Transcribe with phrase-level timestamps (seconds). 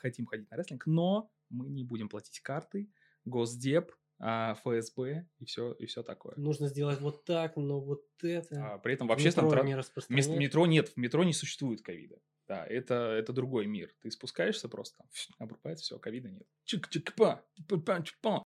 [0.00, 2.90] хотим ходить на рестлинг, но мы не будем платить картой,
[3.24, 6.34] госдеп, а, ФСБ и все, и все такое.
[6.36, 8.74] Нужно сделать вот так, но вот это.
[8.74, 10.36] А, при этом в общественном Метро тра- не распространяется.
[10.36, 12.20] метро нет, в метро не существует ковида.
[12.46, 13.94] Да, это, это другой мир.
[14.00, 15.04] Ты спускаешься просто,
[15.38, 16.46] обрубается, все, ковида нет.
[16.66, 18.42] Чик-чик-па, па-па-чпа.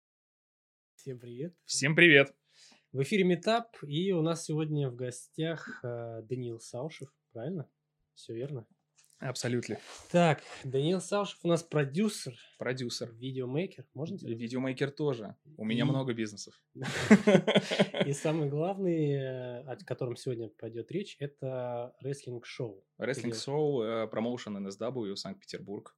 [0.96, 1.56] Всем привет.
[1.64, 2.34] Всем привет.
[2.92, 7.66] В эфире Метап, и у нас сегодня в гостях э, Даниил Саушев, правильно?
[8.14, 8.66] Все верно?
[9.22, 9.78] Абсолютно.
[10.10, 13.12] Так, Даниил Саушев у нас продюсер, Продюсер.
[13.12, 15.36] видеомейкер, можно тебя Видеомейкер тоже.
[15.56, 16.60] У меня И- много бизнесов.
[18.06, 22.84] И самый главный, э, о котором сегодня пойдет речь, это рестлинг-шоу.
[22.98, 25.96] Рестлинг-шоу, э, промоушен NSW, Санкт-Петербург.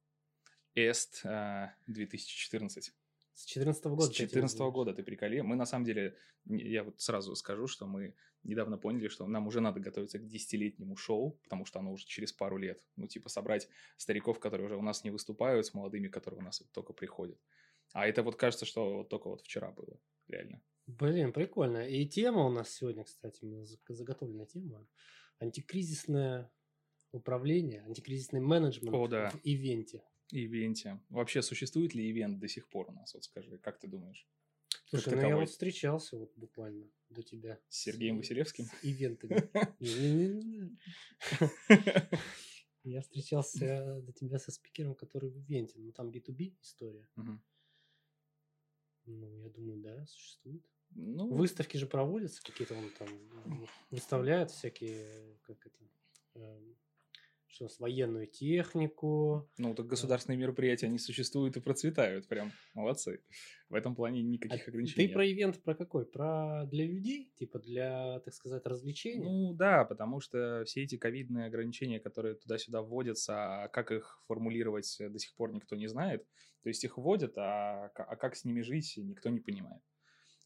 [0.75, 2.91] Эст э, 2014.
[3.35, 4.01] С 2014 года.
[4.03, 4.73] С ты этим 2014 занимаешься.
[4.73, 5.41] года ты приколи.
[5.41, 9.59] Мы на самом деле, я вот сразу скажу, что мы недавно поняли, что нам уже
[9.59, 12.81] надо готовиться к десятилетнему шоу, потому что оно уже через пару лет.
[12.95, 13.67] Ну, типа собрать
[13.97, 17.37] стариков, которые уже у нас не выступают, с молодыми, которые у нас вот только приходят.
[17.91, 20.61] А это вот кажется, что вот только вот вчера было, реально.
[20.87, 21.87] Блин, прикольно.
[21.87, 23.45] И тема у нас сегодня, кстати,
[23.89, 24.87] заготовленная тема.
[25.39, 26.49] Антикризисное
[27.11, 29.29] управление, антикризисный менеджмент О, да.
[29.29, 30.03] в ивенте.
[30.31, 30.99] Ивенте.
[31.09, 33.13] Вообще существует ли ивент до сих пор у нас?
[33.13, 34.27] Вот скажи, как ты думаешь?
[34.85, 37.59] Слушай, ну я вот встречался вот буквально до тебя.
[37.69, 38.65] С Сергеем Василевским?
[38.65, 39.49] С ивентами.
[42.85, 45.79] Я встречался до тебя со спикером, который в ивенте.
[45.79, 47.09] Ну, там B2B история.
[49.07, 50.63] Ну, я думаю, да, существует.
[50.91, 53.09] Ну, Выставки же проводятся, какие-то вон там
[53.91, 55.79] выставляют всякие, как это,
[56.35, 56.77] эм,
[57.55, 59.49] что у нас, военную технику.
[59.57, 62.51] Ну, так государственные мероприятия, они существуют и процветают прям.
[62.73, 63.21] Молодцы.
[63.69, 66.05] В этом плане никаких А ограничений Ты про ивент про какой?
[66.05, 67.31] Про для людей?
[67.35, 69.23] Типа для, так сказать, развлечения?
[69.23, 74.99] Ну да, потому что все эти ковидные ограничения, которые туда-сюда вводятся, а как их формулировать
[74.99, 76.27] э, до сих пор никто не знает.
[76.63, 79.81] То есть их вводят, а, ка- а как с ними жить, никто не понимает.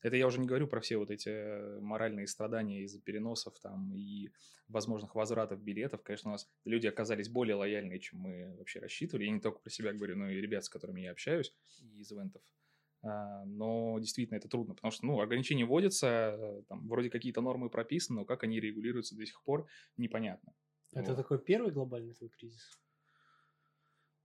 [0.02, 3.94] Это я уже не говорю про все вот эти э, моральные страдания из-за переносов там
[3.94, 4.30] и
[4.68, 6.04] возможных возвратов билетов.
[6.04, 9.26] Конечно, у нас люди оказались более лояльные, чем мы вообще рассчитывали.
[9.26, 11.54] Я не только про себя говорю, но и ребят, с которыми я общаюсь
[11.98, 12.42] из ивентов.
[13.02, 18.20] А, Но действительно это трудно, потому что ну, ограничения вводятся, там вроде какие-то нормы прописаны,
[18.20, 20.54] но как они регулируются до сих пор, непонятно.
[20.94, 21.18] Это вот.
[21.18, 22.80] такой первый глобальный твой кризис?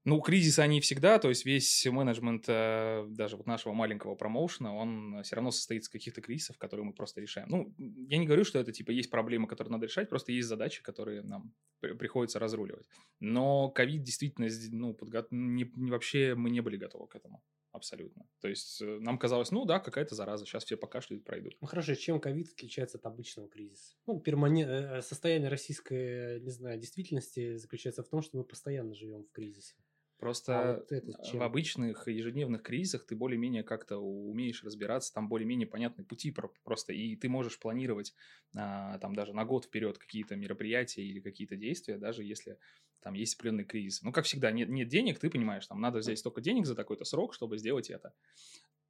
[0.05, 5.23] Ну, кризисы они всегда, то есть весь менеджмент э, даже вот нашего маленького промоушена, он
[5.23, 7.49] все равно состоит из каких-то кризисов, которые мы просто решаем.
[7.49, 10.83] Ну, я не говорю, что это типа есть проблемы, которые надо решать, просто есть задачи,
[10.83, 12.87] которые нам при- приходится разруливать.
[13.21, 17.43] Но ковид действительно, ну, подго- не, не- вообще мы не были готовы к этому.
[17.73, 18.29] Абсолютно.
[18.41, 21.57] То есть э, нам казалось, ну да, какая-то зараза, сейчас все покашляют, пройдут.
[21.61, 23.97] Ну хорошо, чем ковид отличается от обычного кризиса?
[24.07, 24.71] Ну, перманент...
[24.71, 29.75] э, состояние российской, не знаю, действительности заключается в том, что мы постоянно живем в кризисе.
[30.19, 35.67] Просто А вот это в обычных ежедневных кризисах ты более-менее как-то умеешь разбираться, там более-менее
[35.67, 38.15] понятные пути про- просто, и ты можешь планировать
[38.57, 42.59] а, там даже на год вперед какие-то мероприятия или какие-то действия, даже если
[43.01, 44.03] там есть определенный кризис.
[44.03, 47.05] Ну, как всегда, нет, нет денег, ты понимаешь, там надо взять столько денег за такой-то
[47.05, 48.15] срок, чтобы сделать это.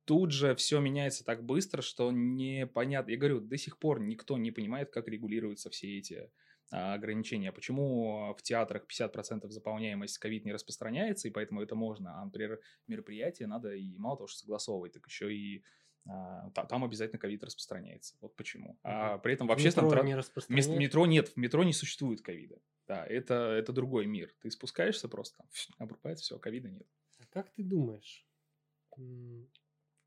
[0.04, 3.10] Тут же все меняется так быстро, что непонятно.
[3.10, 6.30] Я говорю, до сих пор никто не понимает, как регулируются все эти а,
[6.76, 7.52] ограничения.
[7.52, 13.46] Почему в театрах 50% заполняемость ковид не распространяется, и поэтому это можно, а, например, мероприятие
[13.48, 15.62] надо и мало того, что согласовывать, так еще и
[16.06, 18.16] а, та- там обязательно ковид распространяется.
[18.20, 18.78] Вот почему.
[18.82, 20.14] А при этом в общественном метро тра- не
[20.48, 22.58] Мест- метро нет, в метро не существует ковида.
[22.86, 24.34] Да, это, это другой мир.
[24.40, 25.42] Ты спускаешься просто,
[25.78, 26.86] обрубается, все, ковида нет.
[27.20, 28.26] А Как ты думаешь,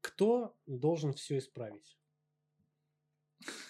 [0.01, 1.97] кто должен все исправить?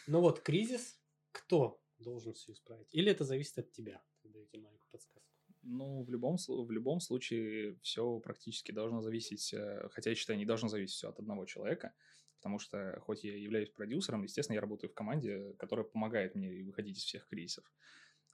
[0.08, 1.00] Ну вот, кризис,
[1.32, 2.94] кто должен все исправить?
[2.94, 4.02] Или это зависит от тебя?
[4.22, 5.22] Тебе маленькую подсказку.
[5.64, 10.46] Ну, в любом, в любом случае все практически должно зависеть, э, хотя я считаю, не
[10.46, 11.94] должно зависеть все от одного человека,
[12.38, 16.98] потому что хоть я являюсь продюсером, естественно, я работаю в команде, которая помогает мне выходить
[16.98, 17.66] из всех кризисов.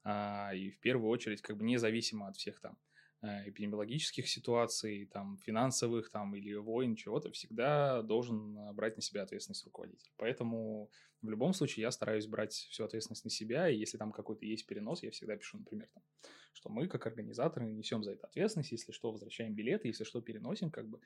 [0.03, 2.77] А, и в первую очередь, как бы независимо от всех там
[3.23, 9.65] эпидемиологических ситуаций, там, финансовых там, или войн, чего-то, всегда должен э, брать на себя ответственность
[9.65, 10.11] руководитель.
[10.17, 10.91] Поэтому
[11.21, 14.67] в любом случае я стараюсь брать всю ответственность на себя, и если там какой-то есть
[14.67, 16.03] перенос, я всегда пишу, например, там,
[16.51, 20.69] что мы, как организаторы, несем за это ответственность, если что, возвращаем билеты, если что, переносим,
[20.69, 20.99] как бы,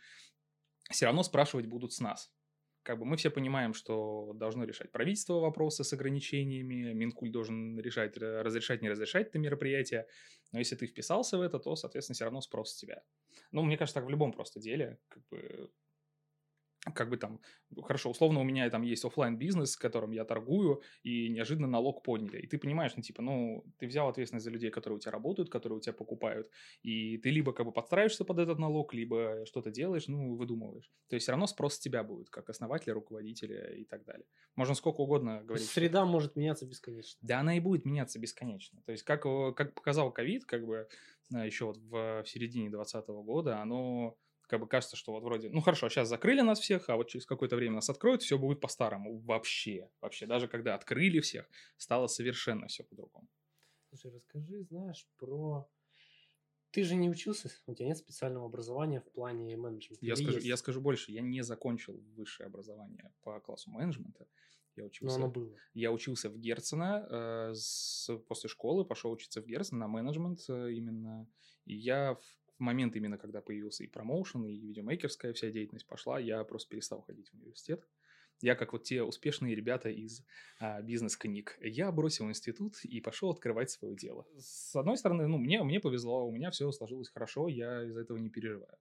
[0.89, 2.31] все равно спрашивать будут с нас.
[2.87, 8.17] Как бы мы все понимаем, что должно решать правительство вопросы с ограничениями, Минкуль должен решать,
[8.17, 10.07] э, разрешать, не разрешать это мероприятие,
[10.53, 13.03] но если ты вписался в это, то, соответственно, все равно спрос с тебя.
[13.51, 15.69] Ну, мне кажется, так в любом просто деле, как бы,
[16.93, 17.39] как бы там,
[17.83, 22.39] хорошо, условно у меня там есть оффлайн бизнес, которым я торгую, и неожиданно налог подняли.
[22.41, 25.49] И ты понимаешь, ну, типа, ну, ты взял ответственность за людей, которые у тебя работают,
[25.49, 26.49] которые у тебя покупают,
[26.83, 30.89] и ты либо как бы подстраиваешься под этот налог, либо что-то делаешь, ну, выдумываешь.
[31.09, 34.25] То есть все равно спрос с тебя будет, как основателя, руководителя и так далее.
[34.55, 35.67] Можно сколько угодно говорить.
[35.67, 36.11] Среда что...
[36.11, 37.19] может меняться бесконечно.
[37.21, 38.81] Да, она и будет меняться бесконечно.
[38.85, 39.23] То есть, как,
[39.55, 40.87] как показал ковид, как бы
[41.33, 44.17] э, еще вот в, в середине 2020 года, оно
[44.47, 47.25] как бы кажется, что вот вроде, ну хорошо, сейчас закрыли нас всех, а вот через
[47.25, 49.19] какое-то время нас откроют, все будет по-старому.
[49.19, 53.27] Вообще, вообще, даже когда открыли всех, стало совершенно все по-другому.
[53.89, 55.69] Слушай, расскажи, знаешь, про...
[56.71, 60.05] Ты же не учился, у тебя нет специального образования в плане менеджмента.
[60.05, 64.27] Я, скажу, я скажу больше, я не закончил высшее образование по классу менеджмента.
[64.75, 65.55] Я учился, Но оно было.
[65.73, 70.73] Я учился в Герцена э, с, после школы, пошел учиться в Герцен на менеджмент э,
[70.73, 71.27] именно.
[71.65, 76.19] И я в в момент именно, когда появился и промоушен, и видеомейкерская вся деятельность пошла,
[76.19, 77.87] я просто перестал ходить в университет.
[78.41, 80.23] Я, как вот те успешные ребята из
[80.59, 84.27] а, бизнес-книг, я бросил институт и пошел открывать свое дело.
[84.37, 88.17] С одной стороны, ну, мне, мне повезло, у меня все сложилось хорошо, я из-за этого
[88.17, 88.77] не переживаю.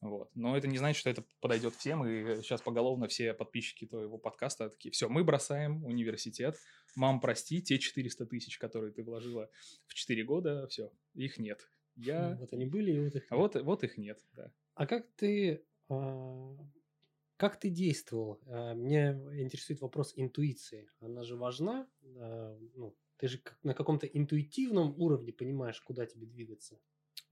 [0.00, 0.30] Вот.
[0.34, 4.70] Но это не значит, что это подойдет всем, и сейчас поголовно все подписчики твоего подкаста
[4.70, 6.56] такие, все, мы бросаем университет,
[6.94, 9.50] мам, прости, те 400 тысяч, которые ты вложила
[9.86, 11.68] в 4 года, все, их нет.
[11.96, 12.36] Я...
[12.38, 13.32] Вот они были, и вот их нет.
[13.32, 14.52] А вот, вот их нет, да.
[14.74, 16.56] А как ты, а,
[17.36, 18.40] как ты действовал?
[18.46, 20.88] А, меня интересует вопрос интуиции.
[21.00, 21.88] Она же важна.
[22.16, 26.78] А, ну, ты же на каком-то интуитивном уровне понимаешь, куда тебе двигаться.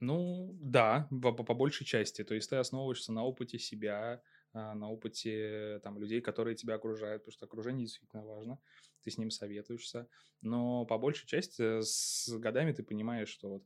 [0.00, 2.24] Ну, да, по, по большей части.
[2.24, 4.22] То есть ты основываешься на опыте себя,
[4.52, 8.60] на опыте там, людей, которые тебя окружают, потому что окружение действительно важно,
[9.02, 10.08] ты с ним советуешься.
[10.40, 13.64] Но по большей части с годами ты понимаешь, что вот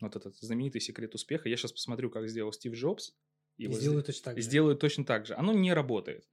[0.00, 1.48] вот этот знаменитый секрет успеха.
[1.48, 3.14] Я сейчас посмотрю, как сделал Стив Джобс.
[3.56, 4.42] И, и сделаю точно так же.
[4.42, 5.34] Сделаю точно так же.
[5.34, 6.28] Оно не работает,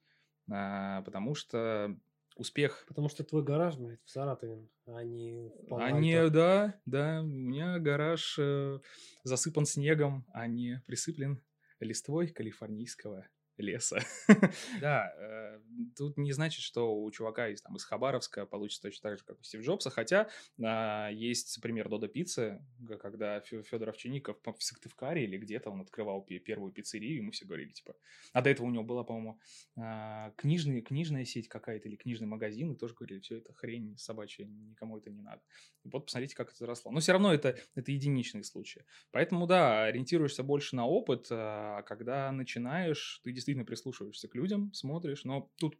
[0.49, 1.97] а, потому что
[2.35, 2.85] успех...
[2.87, 7.25] Потому что твой гараж, блядь, в Саратове, а не в А не, да, да, у
[7.25, 8.79] меня гараж э,
[9.23, 11.41] засыпан снегом, а не присыплен
[11.79, 13.99] листвой калифорнийского леса.
[14.81, 15.59] Да, э,
[15.95, 19.39] тут не значит, что у чувака из, там, из Хабаровска получится точно так же, как
[19.39, 20.29] у Стив Джобса, хотя
[20.61, 22.61] а, есть пример Додо Пиццы,
[22.99, 27.71] когда Федор Овчинников в Сыктывкаре или где-то он открывал первую пиццерию, и мы все говорили,
[27.71, 27.95] типа...
[28.33, 29.39] А до этого у него была, по-моему,
[29.77, 34.45] а, книжный, книжная сеть какая-то или книжный магазин, и тоже говорили, все это хрень собачья,
[34.45, 35.41] никому это не надо.
[35.83, 36.91] Вот посмотрите, как это росло.
[36.91, 38.85] Но все равно это, это единичные случаи.
[39.11, 44.73] Поэтому, да, ориентируешься больше на опыт, а когда начинаешь, ты действительно действительно прислушиваешься к людям,
[44.73, 45.77] смотришь, но тут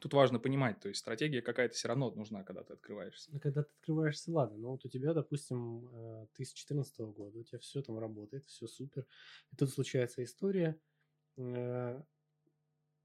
[0.00, 3.30] Тут важно понимать, то есть стратегия какая-то все равно нужна, когда ты открываешься.
[3.32, 7.38] Ну, когда ты открываешься, ладно, но вот у тебя, допустим, э, ты с 2014 года,
[7.38, 9.06] у тебя все там работает, все супер,
[9.52, 10.80] и тут случается история.
[11.36, 12.02] Э,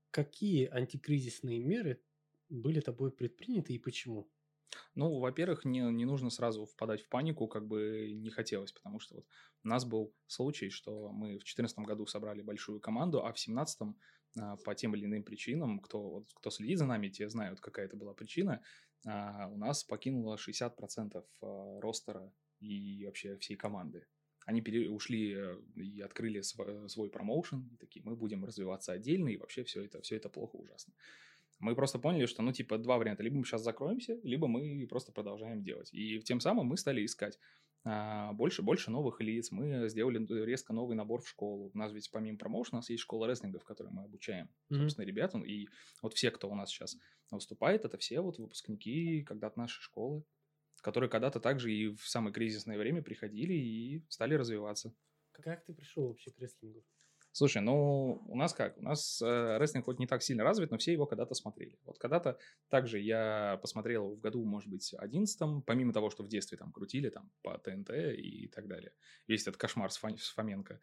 [0.09, 2.01] какие антикризисные меры
[2.47, 4.31] были тобой предприняты и почему?
[4.95, 9.15] Ну, во-первых, не, не нужно сразу впадать в панику, как бы не хотелось, потому что
[9.15, 9.25] вот
[9.63, 13.81] у нас был случай, что мы в 2014 году собрали большую команду, а в 2017
[14.39, 17.97] а, по тем или иным причинам, кто, кто следит за нами, те знают, какая это
[17.97, 18.61] была причина,
[19.05, 24.05] а, у нас покинуло 60% а, ростера и вообще всей команды.
[24.45, 29.37] Они пере, ушли э, и открыли свой, свой промоушен, такие, мы будем развиваться отдельно, и
[29.37, 30.93] вообще все это, все это плохо, ужасно.
[31.59, 33.21] Мы просто поняли, что, ну, типа, два варианта.
[33.21, 35.89] Либо мы сейчас закроемся, либо мы просто продолжаем делать.
[35.93, 37.37] И тем самым мы стали искать
[37.83, 39.51] а, больше, больше новых лиц.
[39.51, 41.71] Мы сделали резко новый набор в школу.
[41.73, 44.77] У нас ведь помимо промоушена у нас есть школа рестлинга, в которой мы обучаем, mm-hmm.
[44.77, 45.35] собственно, ребят.
[45.35, 45.67] И
[46.01, 46.97] вот все, кто у нас сейчас
[47.29, 50.23] выступает, это все вот выпускники когда-то нашей школы,
[50.81, 54.93] которые когда-то также и в самое кризисное время приходили и стали развиваться.
[55.31, 56.83] Как ты пришел вообще к рестлингу?
[57.31, 58.77] Слушай, ну у нас как?
[58.77, 61.77] У нас э, рестлинг хоть не так сильно развит, но все его когда-то смотрели.
[61.85, 62.37] Вот когда-то
[62.69, 67.09] также я посмотрел в году, может быть, одиннадцатом, помимо того, что в детстве там крутили
[67.09, 68.93] там по ТНТ и так далее.
[69.27, 70.79] Весь этот кошмар с, Фа- с Фоменко.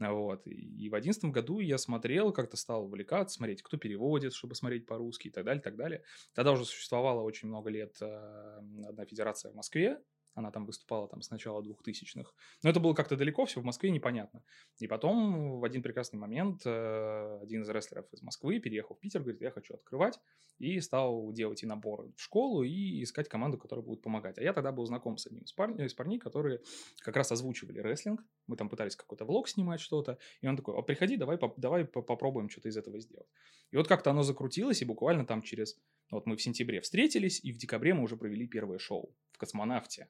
[0.00, 0.46] Вот.
[0.46, 5.28] И в одиннадцатом году я смотрел, как-то стал увлекаться, смотреть, кто переводит, чтобы смотреть по-русски
[5.28, 6.02] и так далее, и так далее.
[6.34, 8.58] Тогда уже существовало очень много лет э,
[8.88, 10.02] одна федерация в Москве,
[10.34, 12.34] она там выступала там с начала двухтысячных.
[12.62, 14.42] Но это было как-то далеко, все в Москве непонятно.
[14.78, 19.20] И потом в один прекрасный момент э, один из рестлеров из Москвы переехал в Питер,
[19.20, 20.18] говорит, я хочу открывать.
[20.58, 24.38] И стал делать и набор в школу, и искать команду, которая будет помогать.
[24.38, 26.60] А я тогда был знаком с одним из, парней, из парней, которые
[27.00, 28.24] как раз озвучивали рестлинг.
[28.46, 30.18] Мы там пытались какой-то влог снимать, что-то.
[30.40, 33.28] И он такой, а приходи, давай, давай попробуем что-то из этого сделать.
[33.70, 35.76] И вот как-то оно закрутилось, и буквально там через...
[36.10, 40.08] Вот мы в сентябре встретились, и в декабре мы уже провели первое шоу в «Космонавте».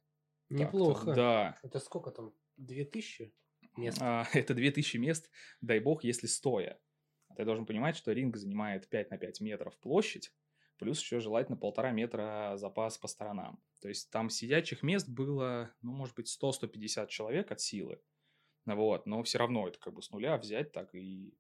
[0.49, 1.15] Неплохо.
[1.15, 1.59] Да.
[1.63, 2.33] Это сколько там?
[2.57, 3.35] Две тысячи
[3.77, 3.99] мест?
[4.01, 6.81] А, это две тысячи мест, дай бог, если стоя.
[7.37, 10.33] Ты должен понимать, что ринг занимает 5 на 5 метров площадь,
[10.79, 13.63] плюс еще желательно полтора метра запас по сторонам.
[13.81, 18.01] То есть там сидячих мест было, ну, может быть, 100-150 человек от силы.
[18.67, 21.37] Вот, но все равно это как бы с нуля взять так и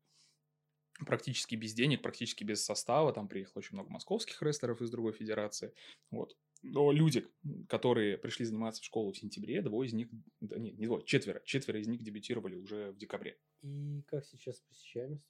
[1.06, 3.12] практически без денег, практически без состава.
[3.12, 5.72] Там приехало очень много московских рестлеров из другой федерации.
[6.10, 6.36] Вот.
[6.66, 7.26] Но люди,
[7.68, 10.08] которые пришли заниматься в школу в сентябре, двое из них,
[10.40, 13.38] да нет, не двое, четверо, четверо из них дебютировали уже в декабре.
[13.62, 15.28] И как сейчас с посещаемостью?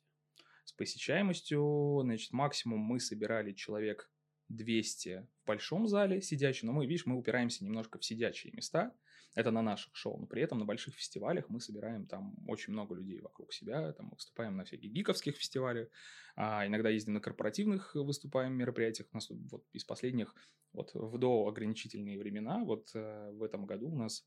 [0.65, 4.11] С посещаемостью, значит, максимум мы собирали человек
[4.49, 8.95] 200 в большом зале сидячий, но мы, видишь, мы упираемся немножко в сидячие места,
[9.35, 12.95] это на наших шоу, но при этом на больших фестивалях мы собираем там очень много
[12.95, 15.89] людей вокруг себя, там мы выступаем на всяких гиковских фестивалях,
[16.37, 20.35] а иногда ездим на корпоративных выступаем мероприятиях, у нас вот из последних,
[20.73, 24.25] вот в до ограничительные времена, вот э, в этом году у нас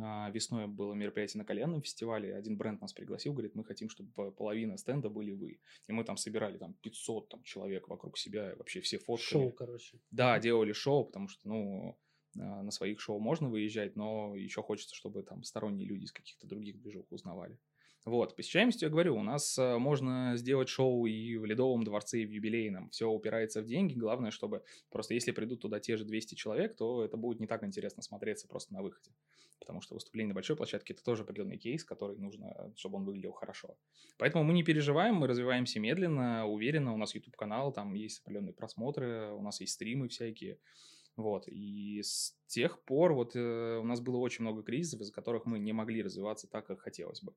[0.00, 4.32] а, весной было мероприятие на кальянном фестивале, один бренд нас пригласил, говорит, мы хотим, чтобы
[4.32, 5.60] половина стенда были вы.
[5.86, 9.42] И мы там собирали там 500 там, человек вокруг себя, вообще все фоткали.
[9.42, 10.00] Шоу, короче.
[10.10, 11.98] Да, делали шоу, потому что, ну,
[12.34, 16.78] на своих шоу можно выезжать, но еще хочется, чтобы там сторонние люди из каких-то других
[16.80, 17.58] движух узнавали.
[18.04, 22.26] Вот, посещаемостью я говорю, у нас э, можно сделать шоу и в Ледовом дворце, и
[22.26, 22.90] в юбилейном.
[22.90, 23.94] Все упирается в деньги.
[23.94, 27.62] Главное, чтобы просто если придут туда те же 200 человек, то это будет не так
[27.62, 29.12] интересно смотреться просто на выходе.
[29.60, 33.30] Потому что выступление на большой площадке– это тоже определенный кейс, который нужно, чтобы он выглядел
[33.30, 33.76] хорошо.
[34.18, 36.92] Поэтому мы не переживаем, мы развиваемся медленно, уверенно.
[36.92, 40.58] У нас YouTube-канал, там есть определенные просмотры, у нас есть стримы всякие.
[41.16, 45.44] Вот, и с тех пор вот э, у нас было очень много кризисов, из-за которых
[45.44, 47.34] мы не могли развиваться так, как хотелось бы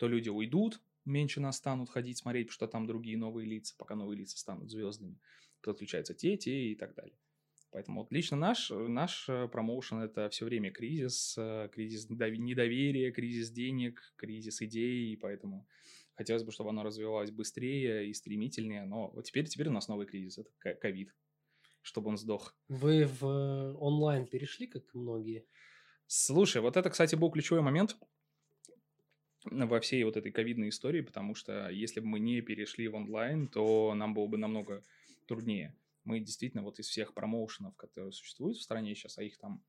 [0.00, 3.94] то люди уйдут, меньше нас станут ходить, смотреть, потому что там другие новые лица, пока
[3.94, 5.20] новые лица станут звездами.
[5.60, 7.18] Подключаются те, те и так далее.
[7.70, 13.50] Поэтому вот лично наш, наш э, промоушен– это все время кризис, э, кризис недоверия, кризис
[13.50, 15.68] денег, кризис идей, и поэтому
[16.14, 20.06] хотелось бы, чтобы оно развивалось быстрее и стремительнее, но вот теперь, теперь у нас новый
[20.06, 21.14] кризис– это ковид,
[21.82, 22.54] чтобы он сдох.
[22.68, 25.44] Вы в э, онлайн перешли, как многие?
[26.06, 27.96] Слушай, вот это, кстати, был ключевой момент–
[29.44, 33.48] во всей вот этой ковидной истории, потому что если бы мы не перешли в онлайн,
[33.48, 34.82] то нам было бы намного
[35.26, 35.74] труднее.
[36.04, 39.62] Мы действительно вот из всех промоушенов, которые существуют в стране сейчас, а их там,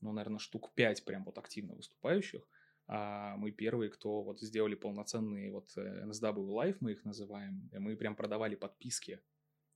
[0.00, 2.48] ну, наверное, штук пять прям вот активно выступающих,
[2.88, 7.96] а мы первые, кто вот сделали полноценные вот NSW э, Live, мы их называем, мы
[7.96, 9.20] прям продавали подписки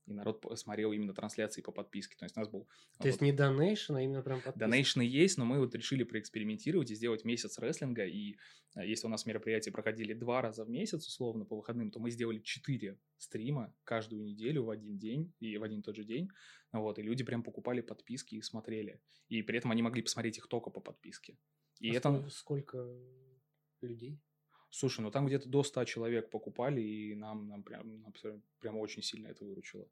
[0.07, 2.17] и народ смотрел именно трансляции по подписке.
[2.17, 2.65] То есть у нас был...
[2.65, 4.59] То вот, есть не донейшн, а именно прям подписка?
[4.59, 8.37] Донейшны есть, но мы вот решили проэкспериментировать и сделать месяц рестлинга, и
[8.77, 12.11] э, если у нас мероприятия проходили два раза в месяц, условно, по выходным, то мы
[12.11, 16.29] сделали четыре стрима каждую неделю в один день и в один и тот же день,
[16.73, 20.47] вот, и люди прям покупали подписки и смотрели, и при этом они могли посмотреть их
[20.47, 21.37] только по подписке.
[21.81, 22.29] И а это...
[22.31, 22.97] Сколько
[23.83, 24.21] людей?
[24.79, 28.05] Слушай, ну там где-то до 100 человек покупали, и нам, нам прям,
[28.61, 29.89] прям очень сильно это выручило.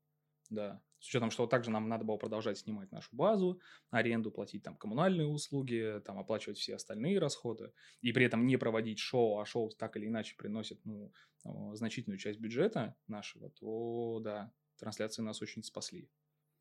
[0.51, 0.83] Да.
[0.99, 5.27] С учетом, что также нам надо было продолжать снимать нашу базу, аренду, платить там коммунальные
[5.27, 7.73] услуги, там оплачивать все остальные расходы,
[8.03, 11.11] и при этом не проводить шоу, а шоу так или иначе приносит ну,
[11.73, 16.11] значительную часть бюджета нашего, то да, трансляции нас очень спасли.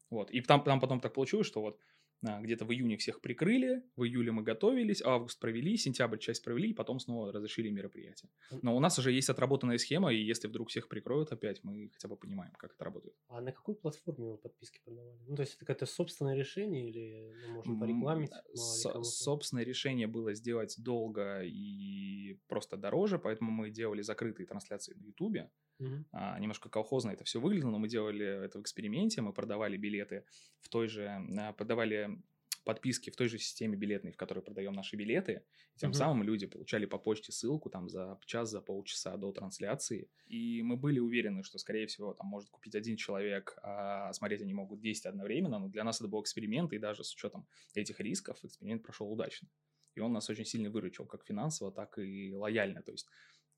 [0.10, 0.32] Вот.
[0.32, 1.78] И там, там потом так получилось, что вот
[2.24, 6.74] где-то в июне всех прикрыли, в июле мы готовились, август провели, сентябрь часть провели, и
[6.74, 8.32] потом снова разрешили мероприятие.
[8.62, 12.08] Но у нас уже есть отработанная схема, и если вдруг всех прикроют опять, мы хотя
[12.08, 13.16] бы понимаем, как это работает.
[13.28, 15.20] А на какой платформе вы подписки продавали?
[15.28, 18.32] Ну, то есть это какое-то собственное решение или ну, можно порекламить?
[18.54, 25.04] С- собственное решение было сделать долго и просто дороже, поэтому мы делали закрытые трансляции на
[25.06, 25.52] Ютубе.
[25.80, 26.06] Угу.
[26.12, 30.26] А, немножко колхозно это все выглядело, но мы делали это в эксперименте, мы продавали билеты
[30.62, 32.22] в той же, а, продавали
[32.64, 35.44] подписки в той же системе билетной, в которой продаем наши билеты.
[35.76, 35.98] И тем угу.
[35.98, 40.10] самым люди получали по почте ссылку там за час, за полчаса до трансляции.
[40.28, 44.54] И мы были уверены, что, скорее всего, там может купить один человек, а смотреть они
[44.54, 45.60] могут 10 одновременно.
[45.60, 49.50] Но для нас это был эксперимент, и даже с учетом этих рисков эксперимент прошел удачно.
[49.96, 52.82] И он нас очень сильно выручил, как финансово, так и лояльно.
[52.82, 53.08] То есть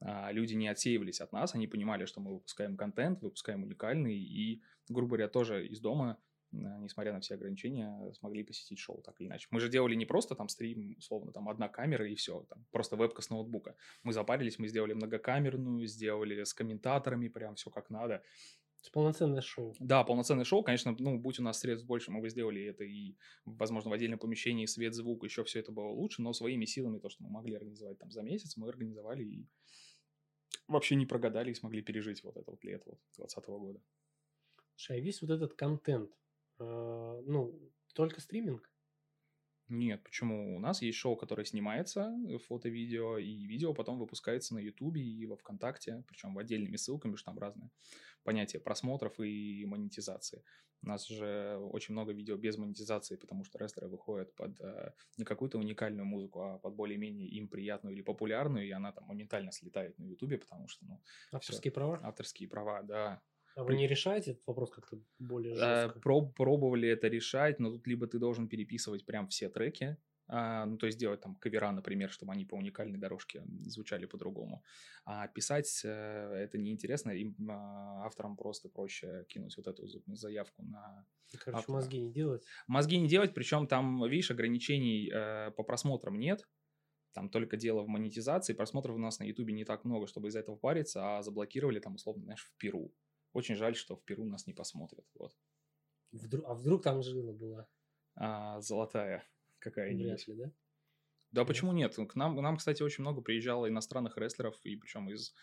[0.02, 5.12] люди не отсеивались от нас, они понимали, что мы выпускаем контент, выпускаем уникальный, и, грубо
[5.12, 6.18] говоря, тоже из дома,
[6.64, 9.48] а, несмотря на все ограничения, смогли посетить шоу так или иначе.
[9.52, 12.96] Мы же делали не просто там стрим, условно, там одна камера и все, там просто
[12.96, 13.76] вебка с ноутбука.
[14.04, 18.24] Мы запарились, мы сделали многокамерную, сделали с комментаторами, прям все как надо.
[18.94, 19.76] Полноценное шоу.
[19.80, 20.62] Да, полноценное шоу.
[20.62, 24.20] Конечно, ну, будь у нас средств больше, мы бы сделали это и, возможно, в отдельном
[24.20, 27.56] помещении свет, звук, еще все это было лучше, но своими силами, то, что мы могли
[27.56, 29.48] организовать там за месяц, мы организовали и
[30.68, 33.82] вообще не прогадали и смогли пережить вот это вот лето вот 2020 года.
[34.76, 36.12] Слушай, а весь вот этот контент,
[36.60, 37.60] э, ну,
[37.94, 38.70] только стриминг?
[39.68, 40.56] Нет, почему?
[40.56, 45.26] У нас есть шоу, которое снимается, э, фото-видео, и видео потом выпускается на Ютубе и
[45.26, 47.72] во Вконтакте, причем в отдельными ссылками, что там разные
[48.24, 50.44] понятия просмотров и монетизации.
[50.84, 55.26] У нас же очень много видео без монетизации, потому что рестлеры выходят под э, не
[55.26, 59.98] какую-то уникальную музыку, а под более-менее им приятную или популярную, и она там моментально слетает
[59.98, 61.02] на Ютубе, потому что, ну...
[61.32, 62.00] Авторские всё, права?
[62.04, 63.22] Авторские права, да.
[63.56, 66.00] А вы не решаете этот вопрос как-то более Э, жестко?
[66.00, 69.98] проб- пробовали это решать, но тут либо ты должен переписывать прям все треки,
[70.28, 74.64] а, ну, то есть делать там кавера, например, чтобы они по уникальной дорожке звучали по-другому.
[75.06, 80.64] А писать э, это неинтересно, им а, авторам просто проще кинуть вот эту за- заявку
[80.64, 81.06] на...
[81.32, 81.78] Короче, автора.
[81.78, 82.44] мозги не делать.
[82.68, 86.48] Мозги не делать, причем там, видишь, ограничений э, по просмотрам нет,
[87.14, 90.40] там только дело в монетизации, просмотров у нас на Ютубе не так много, чтобы из-за
[90.40, 92.94] этого париться, а заблокировали там, условно, знаешь, в Перу.
[93.36, 95.36] Очень жаль, что в Перу нас не посмотрят, вот.
[96.14, 97.68] Вдруг, а вдруг там жила была?
[98.16, 100.26] А, золотая какая-нибудь.
[100.26, 100.52] Вряд ли, да?
[101.32, 101.94] Да, почему нет?
[101.98, 105.34] К нам, к нам, кстати, очень много приезжало иностранных рестлеров, и причем из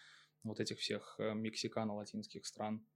[0.42, 2.88] вот этих всех э, мексикано-латинских стран.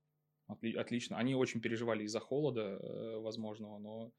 [0.50, 1.18] Отли- отлично.
[1.18, 4.14] Они очень переживали из-за холода э, возможного, но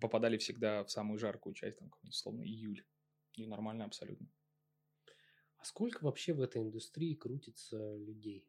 [0.00, 2.86] попадали всегда в самую жаркую часть, там, какой-нибудь, условно, июль.
[3.32, 4.28] И нормально абсолютно.
[5.56, 8.48] А сколько вообще в этой индустрии крутится людей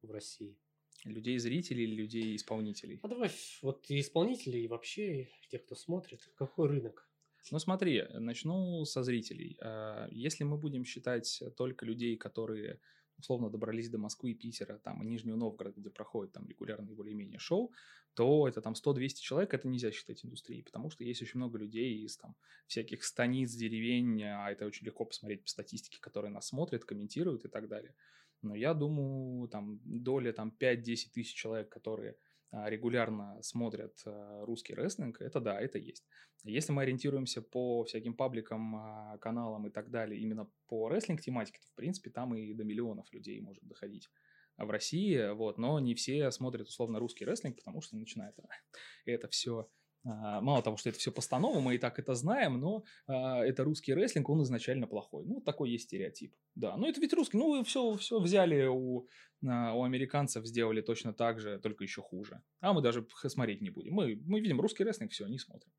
[0.00, 0.60] в России?
[1.04, 3.00] Людей зрителей или людей исполнителей?
[3.02, 3.30] А давай
[3.62, 6.30] вот и исполнители, и вообще тех, кто смотрит.
[6.36, 7.08] Какой рынок?
[7.50, 9.58] Ну смотри, начну со зрителей.
[9.60, 12.80] А, Если мы будем считать только людей, которые
[13.18, 17.38] условно добрались до Москвы и Питера, там, и Нижнего Новгорода, где проходят там регулярные более-менее
[17.38, 17.72] шоу,
[18.14, 22.04] то это там 100-200 человек, это нельзя считать индустрией, потому что есть очень много людей
[22.04, 26.84] из там всяких станиц, деревень, а это очень легко посмотреть по статистике, которые нас смотрят,
[26.84, 27.94] комментируют и так далее.
[28.42, 30.82] Но я думаю, там доля там 5-10
[31.12, 32.16] тысяч человек, которые
[32.50, 36.04] а, регулярно смотрят а, русский рестлинг, это да, это есть.
[36.44, 41.66] Если мы ориентируемся по всяким пабликам, а, каналам и так далее, именно по рестлинг-тематике, то,
[41.68, 44.10] в принципе, там и до миллионов людей может доходить
[44.58, 48.34] в России, вот, но не все смотрят условно русский рестлинг, потому что начинает
[49.06, 49.70] это все
[50.04, 53.94] мало того, что это все постанова, мы и так это знаем, но а, это русский
[53.94, 55.24] рестлинг, он изначально плохой.
[55.24, 56.34] Ну, такой есть стереотип.
[56.54, 59.06] Да, ну это ведь русский, ну вы все, все взяли у,
[59.46, 62.42] а, у американцев, сделали точно так же, только еще хуже.
[62.60, 63.94] А мы даже смотреть не будем.
[63.94, 65.70] Мы, мы видим русский рестлинг, все, не смотрим.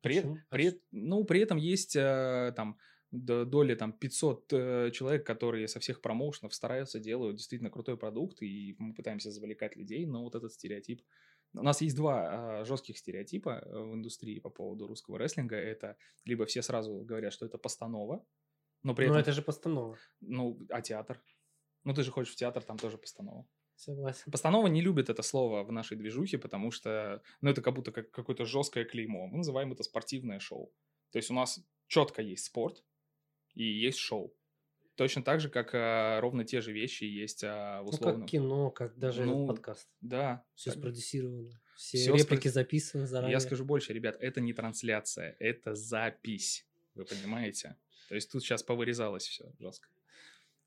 [0.00, 0.36] При, Почему?
[0.48, 2.78] А при, ну, при этом есть э, там
[3.10, 8.76] доли там 500 э, человек, которые со всех промоушенов стараются, делают действительно крутой продукт, и
[8.78, 11.02] мы пытаемся завлекать людей, но вот этот стереотип.
[11.54, 15.56] У нас есть два жестких стереотипа э, в индустрии по поводу русского рестлинга.
[15.56, 18.24] Это либо все сразу говорят, что это постанова,
[18.82, 19.98] но при Ну, этом, это же постанова.
[20.20, 21.22] ну, а театр?
[21.84, 23.46] Ну, ты же ходишь в театр, там тоже постанова.
[23.76, 24.30] Согласен.
[24.32, 28.10] Постанова не любит это слово в нашей движухе, потому что, ну, это как будто как
[28.10, 29.28] какое-то жесткое клеймо.
[29.28, 30.72] Мы называем это спортивное шоу.
[31.12, 32.84] То есть у нас четко есть спорт
[33.54, 34.34] и есть шоу.
[34.98, 38.70] Точно так же, как а, ровно те же вещи есть а, в Ну, как кино,
[38.72, 39.88] как даже Ну, этот подкаст.
[40.00, 40.44] Да.
[40.56, 41.52] Все так- спродюсировано.
[41.76, 43.34] Все Всё реплики спро- записаны заранее.
[43.34, 46.66] Я скажу больше, ребят, это не трансляция, это запись.
[46.96, 47.76] Вы понимаете?
[48.08, 49.88] То есть тут сейчас повырезалось все жестко.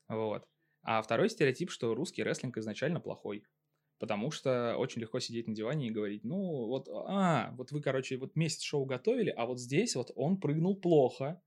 [0.08, 0.48] Вот.
[0.80, 3.44] А второй стереотип, что русский рестлинг изначально плохой.
[3.98, 8.16] Потому что очень легко сидеть на диване и говорить, ну вот, а, вот вы, короче,
[8.16, 11.42] вот месяц шоу готовили, а вот здесь вот он прыгнул плохо,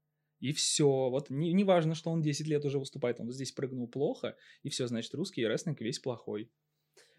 [0.46, 1.10] и все.
[1.10, 4.70] Вот не, не важно, что он 10 лет уже выступает, он здесь прыгнул плохо, и
[4.70, 6.52] все, значит, русский рестлинг весь плохой.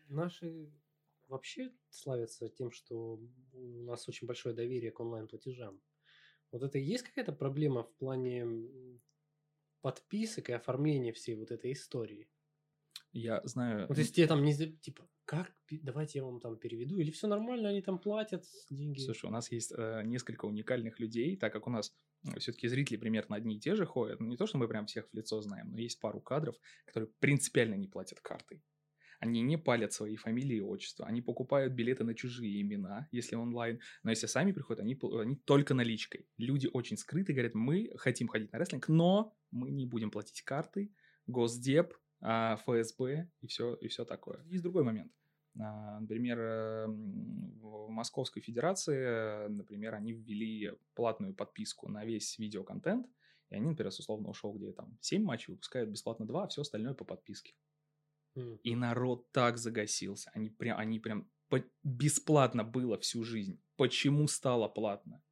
[0.09, 0.71] Наши
[1.27, 3.21] вообще славятся тем, что
[3.53, 5.81] у нас очень большое доверие к онлайн-платежам.
[6.53, 8.47] Вот это и есть какая-то проблема в плане
[9.81, 12.31] подписок и оформления всей вот этой истории?
[13.11, 13.87] Я знаю...
[13.89, 14.55] Ну, то есть тебе там не...
[14.55, 15.53] Типа, как?
[15.69, 16.97] Давайте я вам там переведу.
[16.99, 19.01] Или все нормально, они там платят деньги.
[19.01, 21.93] Слушай, у нас есть э, несколько уникальных людей, так как у нас
[22.39, 24.21] все-таки зрители примерно одни и те же ходят.
[24.21, 27.11] Ну, не то, что мы прям всех в лицо знаем, но есть пару кадров, которые
[27.21, 28.63] принципиально не платят картой.
[29.19, 31.07] Они не палят свои фамилии и отчества.
[31.07, 33.81] Они покупают билеты на чужие имена, если онлайн.
[34.03, 36.29] Но если сами приходят, они, они только наличкой.
[36.37, 40.93] Люди очень скрыты, говорят, мы хотим ходить на рестлинг, но мы не будем платить картой,
[41.27, 44.43] госдеп, а, ФСБ и все, и все такое.
[44.47, 45.13] Есть другой момент.
[45.59, 46.87] А, Например, э,
[47.97, 53.07] Московской Федерации, например, они ввели платную подписку на весь видеоконтент,
[53.51, 56.63] и они, например, с условного шоу, где там 7 матчей, выпускают бесплатно 2, а все
[56.63, 57.55] остальное по подписке.
[58.37, 58.57] М.
[58.63, 60.31] И народ так загасился.
[60.35, 63.61] Они прям, они прям по- бесплатно было всю жизнь.
[63.77, 65.23] Почему стало платно?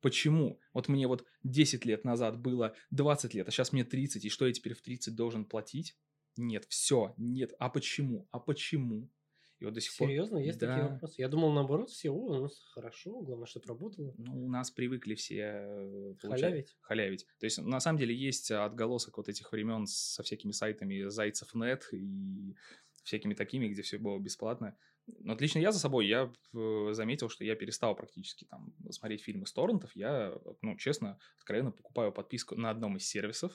[0.00, 0.60] Почему?
[0.72, 4.46] Вот мне вот 10 лет назад было 20 лет, а сейчас мне 30, и что
[4.46, 5.96] я теперь в 30 должен платить?
[6.36, 7.52] Нет, все, нет.
[7.58, 8.28] А почему?
[8.30, 9.10] А почему?
[9.58, 10.08] И вот до сих пор...
[10.08, 10.88] Серьезно, есть такие Да.
[10.88, 11.20] вопросы?
[11.20, 14.14] Я думал, наоборот, все, о, у нас хорошо, главное, чтобы работало.
[14.16, 16.76] Ну, у нас привыкли все э, получать- Халявить.
[16.80, 17.26] халявить.
[17.40, 22.54] То есть, на самом деле, есть отголосок вот этих времен со всякими сайтами Зайцев.нет и
[23.02, 24.76] всякими такими, где все было бесплатно.
[25.20, 29.22] Но вот лично я за собой, я э, заметил, что я перестал практически там смотреть
[29.22, 29.90] фильмы с торрентов.
[29.96, 33.52] Я, ну, честно, откровенно покупаю подписку на одном из сервисов,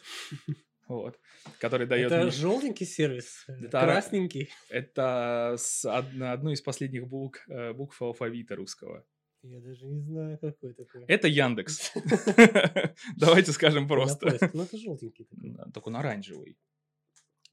[0.87, 1.19] вот,
[1.59, 2.31] который дает Это мне...
[2.31, 4.49] желтенький сервис, Это ра- красненький.
[4.69, 9.05] Это с од- одну из последних букв, э, букв алфавита русского.
[9.43, 11.03] Я даже не знаю, какой такой.
[11.07, 11.91] Это Яндекс.
[13.17, 14.37] Давайте скажем просто.
[14.53, 15.71] Ну, это желтенький такой.
[15.73, 16.57] Только он оранжевый.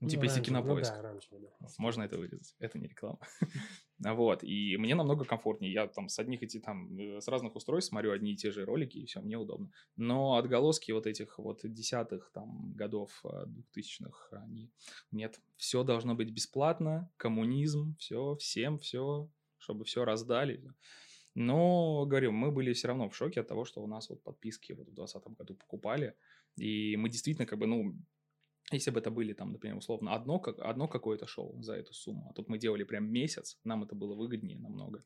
[0.00, 0.92] Ну, типа, если оранжевый, ну кинопоиск.
[0.94, 1.68] да, оранжевый, да.
[1.78, 2.54] Можно это вырезать.
[2.58, 3.18] Это не реклама.
[4.02, 4.42] А Вот.
[4.42, 5.70] И мне намного комфортнее.
[5.70, 8.64] Я там с одних эти там, э, с разных устройств смотрю одни и те же
[8.64, 9.70] ролики, и все, мне удобно.
[9.96, 14.70] Но отголоски вот этих вот десятых там годов, э, двухтысячных, они...
[15.12, 20.64] Нет, все должно быть бесплатно, коммунизм, все, всем все, чтобы все раздали.
[21.34, 24.72] Но, говорю, мы были все равно в шоке от того, что у нас вот подписки
[24.72, 26.14] вот в 2020 году покупали.
[26.56, 27.94] И мы действительно как бы, ну,
[28.76, 32.28] если бы это были там, например, условно, одно, как, одно какое-то шоу за эту сумму,
[32.30, 35.04] а тут мы делали прям месяц, нам это было выгоднее намного.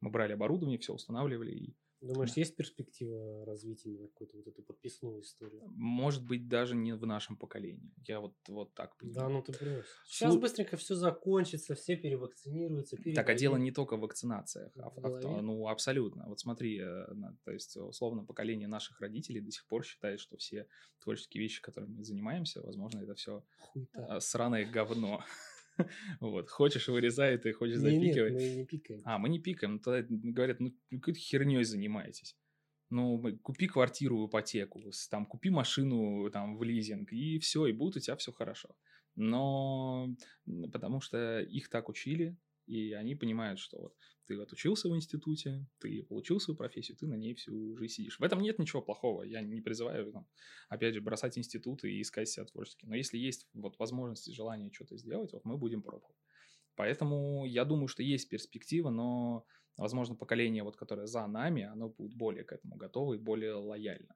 [0.00, 5.62] Мы брали оборудование, все устанавливали, и, Думаешь, есть перспектива развития какую-то вот эту подписную историю?
[5.74, 7.92] может быть, даже не в нашем поколении.
[8.06, 9.30] Я вот, вот так Да, понимаю.
[9.30, 9.86] ну ты брось.
[10.06, 12.96] Сейчас Слу- быстренько все закончится, все перевакцинируются.
[13.14, 14.72] Так, а дело не только в вакцинациях.
[14.76, 16.26] а авто- ну, абсолютно.
[16.28, 17.06] Вот смотри, э,
[17.44, 20.66] то есть, условно, поколение наших родителей до сих пор считает, что все
[21.02, 24.20] творческие вещи, которыми мы занимаемся, возможно, это все Хуета.
[24.20, 25.22] сраное говно.
[26.20, 28.30] Вот, хочешь вырезай это, хочешь Не, нет, запикивай.
[28.32, 29.02] мы не пикаем.
[29.04, 29.74] А, мы не пикаем.
[29.74, 32.36] Ну, Тогда говорят, ну, какой-то херней занимаетесь.
[32.90, 37.96] Ну, купи квартиру в ипотеку, там, купи машину там в лизинг, и все, и будет
[37.96, 38.76] у тебя все хорошо.
[39.16, 40.14] Но
[40.72, 43.94] потому что их так учили, и они понимают, что вот
[44.26, 48.18] ты вот учился в институте, ты получил свою профессию, ты на ней всю жизнь сидишь.
[48.18, 49.22] В этом нет ничего плохого.
[49.22, 50.26] Я не призываю, там,
[50.68, 52.86] опять же, бросать институты и искать себя творчески.
[52.86, 56.16] Но если есть вот возможность и желание что-то сделать, вот мы будем пробовать.
[56.76, 59.46] Поэтому я думаю, что есть перспектива, но,
[59.76, 64.14] возможно, поколение, вот, которое за нами, оно будет более к этому готово и более лояльно.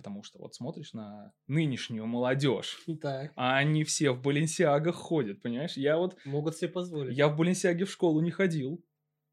[0.00, 5.76] Потому что вот смотришь на нынешнюю молодежь, Так, а они все в Баленсиагах ходят, понимаешь?
[5.76, 7.14] Я вот, могут себе позволить.
[7.14, 8.82] я в Баленсиаге в школу не ходил.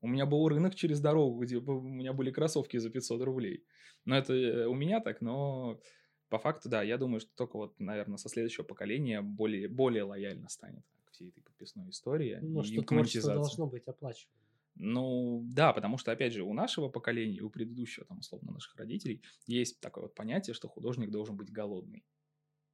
[0.01, 3.63] У меня был рынок через дорогу, где у меня были кроссовки за 500 рублей.
[4.03, 5.79] Но это э, у меня так, но
[6.27, 10.49] по факту, да, я думаю, что только вот, наверное, со следующего поколения более, более лояльно
[10.49, 14.46] станет к всей этой подписной истории Ну, что творчество должно быть оплачиваемо.
[14.79, 19.23] Ну, да, потому что, опять же, у нашего поколения, у предыдущего, там, условно, наших родителей,
[19.47, 22.05] есть такое вот понятие, что художник должен быть голодный.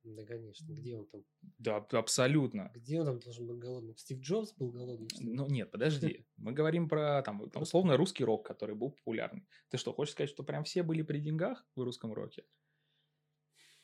[0.04, 0.66] Да, конечно.
[0.74, 1.24] Где он там?
[1.60, 2.72] Да, абсолютно.
[2.76, 3.96] Где он там должен быть голодным?
[3.96, 5.08] Стив Джобс был голодным?
[5.22, 6.26] Ну, нет, подожди.
[6.38, 9.48] Мы говорим про, там, там, условно, русский рок, который был популярный.
[9.70, 12.44] Ты что, хочешь сказать, что прям все были при деньгах в русском роке?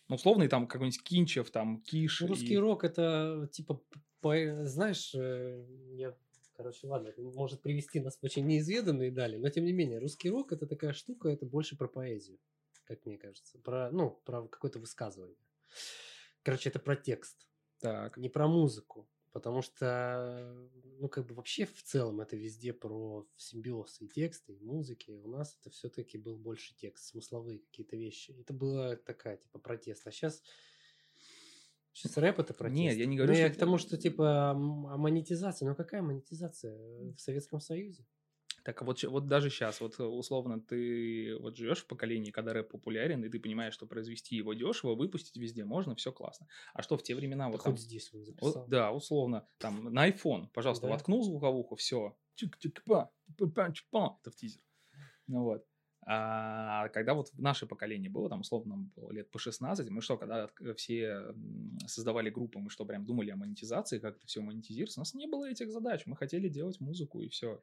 [0.10, 2.20] Ну, условно, и там какой-нибудь Кинчев, там, Киш.
[2.22, 3.82] Ну, и- русский рок это типа,
[4.20, 6.18] по- знаешь, э, я,
[6.60, 10.30] короче, ладно, это может привести нас в очень неизведанные дали, но тем не менее, русский
[10.30, 12.38] рок это такая штука, это больше про поэзию,
[12.84, 15.38] как мне кажется, про, ну, про какое-то высказывание.
[16.44, 17.48] Короче, это про текст,
[17.80, 18.18] Так.
[18.18, 20.70] не про музыку, потому что,
[21.00, 25.12] ну, как бы вообще в целом это везде про симбиоз и текста, и музыки.
[25.12, 28.36] У нас это все-таки был больше текст, смысловые какие-то вещи.
[28.38, 30.06] Это была такая, типа, протест.
[30.08, 30.44] А сейчас...
[31.94, 32.78] Сейчас рэп это протест.
[32.80, 35.68] Нет, я не Ну, говорю, я что к тому, что, типа, а монетизация?
[35.70, 36.78] Ну, какая монетизация
[37.14, 38.06] в Советском Союзе?
[38.64, 42.70] Так вот, вот даже сейчас, вот э, условно, ты вот живешь в поколении, когда рэп
[42.72, 46.48] популярен, и ты понимаешь, что произвести его дешево, выпустить везде можно, все классно.
[46.74, 48.68] А что в те времена Да вот там здесь он Вот, записал.
[48.68, 50.94] да, условно, там, на iPhone, пожалуйста, Да.
[50.94, 52.18] воткнул звуковуху, все.
[52.36, 54.62] Чик-чик-па, па-па-чпа, Это в тизер.
[55.28, 55.66] Ну вот.
[56.06, 60.46] А когда вот наше поколение было, там, условно, было лет по 16, мы что, когда
[60.46, 61.34] отк- все
[61.88, 65.00] создавали группы, мы что, прям думали о монетизации, как это все монетизируется?
[65.00, 67.62] У нас не было этих задач, мы хотели делать музыку и все.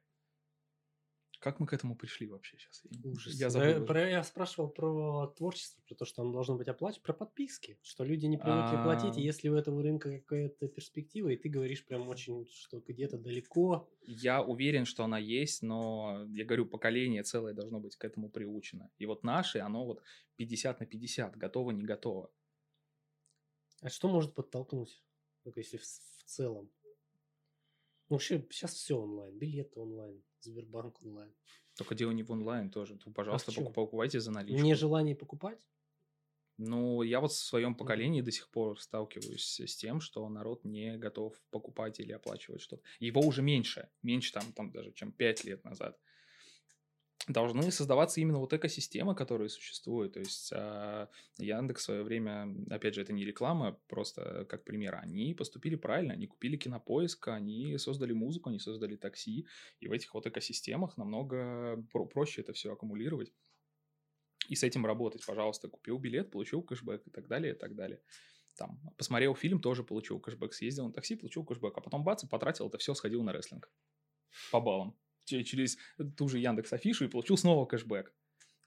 [1.40, 2.82] Как мы к этому пришли вообще сейчас?
[3.04, 3.34] Ужас.
[3.34, 3.68] Я Да, забыл.
[3.76, 3.86] уже.
[3.86, 8.04] про- я спрашивал про творчество, про то, что оно должно быть оплачено, про подписки, что
[8.04, 9.24] люди не привыкли платить, и А.
[9.24, 14.42] если у этого рынка какая-то перспектива, и ты говоришь прям очень, что где-то далеко, Я
[14.42, 18.90] уверен, что она есть, но я говорю, поколение целое должно быть к этому приучено.
[18.98, 20.02] И вот наше, оно вот
[20.36, 22.30] 50 на 50, готово, не готово.
[23.82, 25.02] а что может подтолкнуть,
[25.54, 26.70] если в, в целом?
[28.08, 31.34] Ну, вообще, сейчас все онлайн, билеты онлайн, Сбербанк онлайн.
[31.76, 32.96] Только дело не в онлайн тоже.
[32.96, 33.64] То, пожалуйста, чём?
[33.64, 34.64] покуп- покупайте за наличку.
[34.64, 35.60] Нежелание покупать?
[36.58, 40.96] Ну, я вот в своем поколении до сих пор сталкиваюсь с тем, что народ не
[40.96, 42.82] готов покупать или оплачивать что-то.
[42.98, 45.98] Его уже меньше, меньше там, там даже, чем 5 лет назад.
[47.28, 50.12] Должны создаваться именно вот экосистемы, которые существуют.
[50.12, 51.08] То есть а,
[51.38, 56.14] Яндекс в свое время, опять же, это не реклама, просто как пример, они поступили правильно,
[56.14, 59.46] они купили кинопоиск, они создали музыку, они создали такси,
[59.80, 63.32] и в этих вот экосистемах намного про- проще это все аккумулировать
[64.48, 65.26] и с этим работать.
[65.26, 68.00] Пожалуйста, купил билет, получил кэшбэк и так далее, и так далее.
[68.54, 72.28] Там, посмотрел фильм, тоже получил кэшбэк, съездил на такси, получил кэшбэк, а потом бац, и
[72.28, 73.68] потратил это все, сходил на рестлинг
[74.52, 75.76] по баллам через
[76.16, 78.12] ту же Яндекс Афишу и получил снова кэшбэк.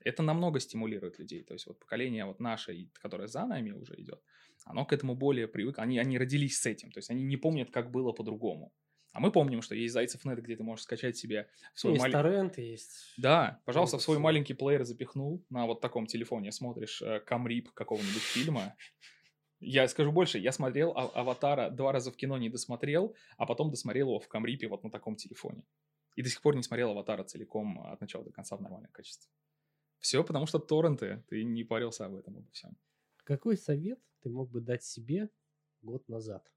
[0.02, 1.44] Это намного стимулирует людей.
[1.44, 4.22] То есть вот поколение вот наше, которое за нами уже идет,
[4.66, 5.84] оно к этому более привыкло.
[5.84, 6.92] Они, они родились с этим.
[6.92, 8.74] То есть они не помнят, как было по-другому.
[9.12, 12.12] А мы помним, что есть Зайцев Нет, где ты можешь скачать себе в свой маленький...
[12.12, 13.14] торрент есть.
[13.18, 18.22] Да, пожалуйста, в свой маленький плеер запихнул на вот таком телефоне, смотришь э, камрип какого-нибудь
[18.22, 18.76] фильма.
[19.60, 23.72] Я скажу больше, я смотрел а- «Аватара» два раза в кино не досмотрел, а потом
[23.72, 25.64] досмотрел его в камрипе вот на таком телефоне.
[26.20, 29.32] И до сих пор не смотрел «Аватара» целиком от начала до конца в нормальном качестве.
[30.00, 32.76] Все потому что торренты, ты не парился об этом, обо всем.
[33.24, 35.30] Какой совет ты мог бы дать себе
[35.82, 36.52] год назад?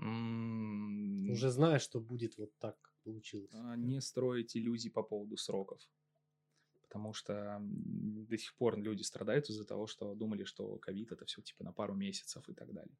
[0.00, 3.50] М, Уже зная, что будет вот так получилось.
[3.54, 5.80] а, Не строить иллюзий по поводу сроков.
[6.82, 11.42] Потому что до сих пор люди страдают из-за того, что думали, что ковид это все
[11.42, 12.96] типа на пару месяцев и так далее.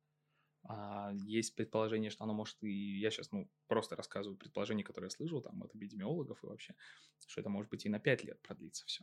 [0.71, 2.99] А есть предположение, что оно может и...
[2.99, 6.75] Я сейчас, ну, просто рассказываю предположение, которое я слышал там от эпидемиологов и вообще,
[7.27, 9.03] что это может быть и на 5 лет продлится все.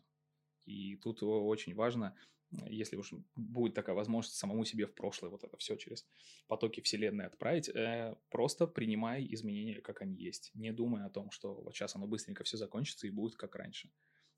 [0.65, 2.15] И тут очень важно,
[2.51, 6.07] если уж будет такая возможность самому себе в прошлое вот это все через
[6.47, 11.55] потоки вселенной отправить, э, просто принимай изменения, как они есть, не думая о том, что
[11.55, 13.89] вот сейчас оно быстренько все закончится и будет как раньше.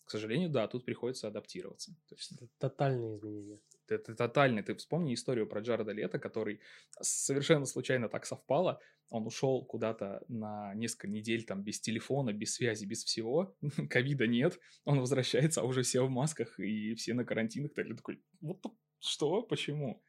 [0.06, 1.92] К сожалению, да, тут приходится адаптироваться.
[2.08, 3.60] То есть это тотальные изменения.
[3.92, 4.64] Это тотальный.
[4.64, 6.60] Ты вспомни историю про Джареда Лето, который
[7.02, 8.80] совершенно случайно так совпало.
[9.10, 13.56] Он ушел куда-то на несколько недель там без телефона, без связи, без всего.
[13.90, 14.60] Ковида нет.
[14.86, 17.74] Он возвращается, а уже все в масках и все на карантинах.
[17.74, 18.62] Так такой, вот
[19.00, 19.44] что?
[19.44, 20.02] Почему?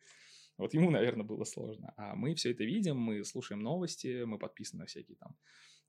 [0.57, 1.95] Вот ему, наверное, было сложно.
[1.97, 5.37] А мы все это видим, мы слушаем новости, мы подписаны на всякие там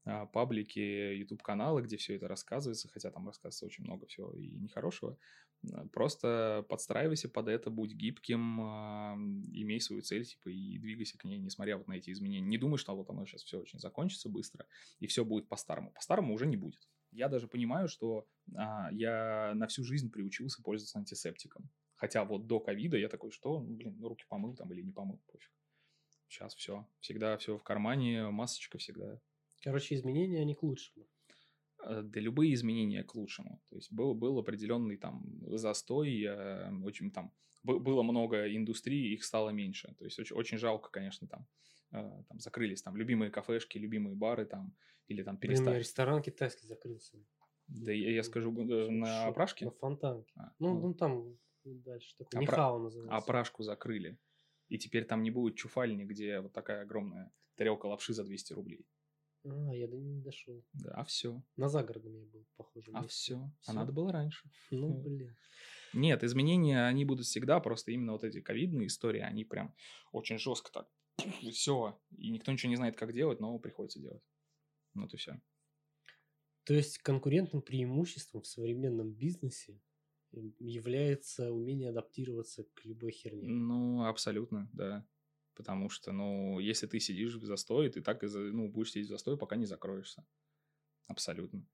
[0.06, 5.18] а, паблики, YouTube-каналы, где все это рассказывается, хотя там рассказывается очень много всего и нехорошего.
[5.92, 9.16] Просто подстраивайся под это, будь гибким, а,
[9.52, 12.48] имей свою цель, типа, и двигайся к ней, несмотря вот на эти изменения.
[12.48, 14.66] Не думай, что вот оно сейчас все очень закончится быстро,
[15.00, 15.92] и все будет по-старому.
[15.92, 16.88] По-старому уже не будет.
[17.12, 21.70] Я даже понимаю, что а, я на всю жизнь приучился пользоваться антисептиком.
[21.96, 25.20] Хотя вот до ковида я такой, что, ну, блин, руки помыл там или не помыл,
[25.28, 25.52] пофиг.
[26.30, 26.88] Сейчас все.
[27.02, 29.20] Всегда все в кармане, масочка всегда
[29.62, 31.06] Короче, изменения, они к лучшему.
[31.84, 33.62] Э, да любые изменения к лучшему.
[33.70, 35.24] То есть был, был определенный там
[35.58, 37.32] застой, э, очень там
[37.64, 39.94] было много индустрии, их стало меньше.
[39.98, 41.48] То есть очень, очень жалко, конечно, там,
[41.92, 44.76] э, там закрылись там любимые кафешки, любимые бары там
[45.08, 45.70] или там перестали.
[45.70, 47.18] Блин, ресторан китайский закрылся.
[47.68, 49.66] Да я, я скажу на Опрашке?
[49.66, 50.34] На Фонтанке.
[50.38, 52.42] А, ну, ну, ну там дальше такой, Опра...
[52.42, 53.16] Нихао называется.
[53.16, 54.18] Опрашку закрыли.
[54.68, 58.86] И теперь там не будет чуфальни, где вот такая огромная тарелка лапши за 200 рублей.
[59.46, 60.64] А, я до не дошел.
[60.74, 61.42] Да, а все.
[61.56, 62.92] На загородном я был, похоже.
[62.94, 63.52] А все.
[63.66, 64.50] А надо было раньше.
[64.72, 65.36] Ну, блин.
[65.94, 69.74] Нет, изменения, они будут всегда, просто именно вот эти ковидные истории, они прям
[70.12, 70.88] очень жестко так,
[71.42, 72.00] и все.
[72.12, 74.22] И никто ничего не знает, как делать, но приходится делать.
[74.94, 75.42] Вот и все.
[76.66, 79.82] То есть конкурентным преимуществом в современном бизнесе
[80.60, 83.48] является умение адаптироваться к любой херне.
[83.48, 85.08] Ну, абсолютно, да.
[85.60, 89.10] Потому что, ну, если ты сидишь в застое, ты так и ну, будешь сидеть в
[89.10, 90.26] застое, пока не закроешься.
[91.08, 91.68] Абсолютно.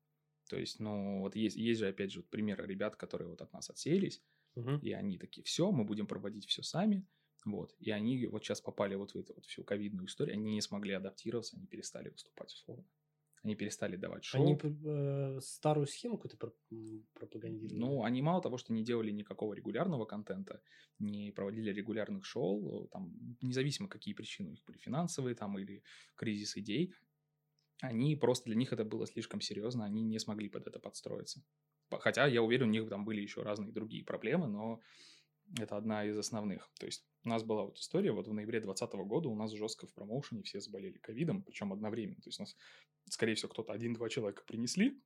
[0.50, 3.54] То есть, ну, вот есть, есть же, опять же, вот примеры ребят, которые вот от
[3.54, 4.24] нас отселись,
[4.56, 4.80] угу.
[4.82, 7.06] и они такие, все, мы будем проводить все сами,
[7.46, 7.76] вот.
[7.78, 10.94] И они вот сейчас попали вот в эту вот всю ковидную историю, они не смогли
[10.94, 12.86] адаптироваться, они перестали выступать условно.
[13.46, 14.42] Они перестали давать шоу.
[14.42, 16.52] Они э, старую схему какую-то
[17.14, 17.80] пропагандировали?
[17.80, 20.64] Ну, они мало того, что не делали никакого регулярного контента,
[20.98, 25.84] не проводили регулярных шоу, там, независимо какие причины у них были, финансовые там или
[26.16, 26.96] кризис идей,
[27.82, 31.44] они просто для них это было слишком серьезно, они не смогли под это подстроиться.
[31.92, 34.82] Хотя, я уверен, у них там были еще разные другие проблемы, но
[35.60, 36.68] это одна из основных.
[36.80, 39.88] То есть у нас была вот история, вот в ноябре 2020 года у нас жестко
[39.88, 42.22] в промоушене все заболели ковидом, причем одновременно.
[42.22, 42.56] То есть у нас,
[43.10, 45.02] скорее всего, кто-то один-два человека принесли,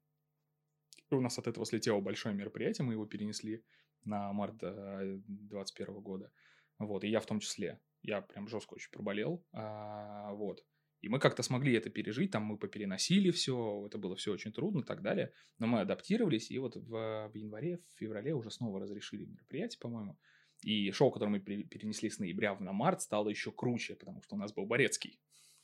[1.09, 3.63] и у нас от этого слетело большое мероприятие, мы его перенесли
[4.03, 6.31] на март 2021 года.
[6.77, 7.79] Вот, и я в том числе.
[8.01, 9.45] Я прям жестко очень проболел.
[9.51, 10.63] А, вот.
[11.01, 14.81] И мы как-то смогли это пережить, там мы попереносили все, это было все очень трудно
[14.81, 15.31] и так далее.
[15.57, 20.17] Но мы адаптировались, и вот в, в январе, в феврале уже снова разрешили мероприятие, по-моему.
[20.61, 24.39] И шоу, которое мы перенесли с ноября на март, стало еще круче, потому что у
[24.39, 25.19] нас был Борецкий.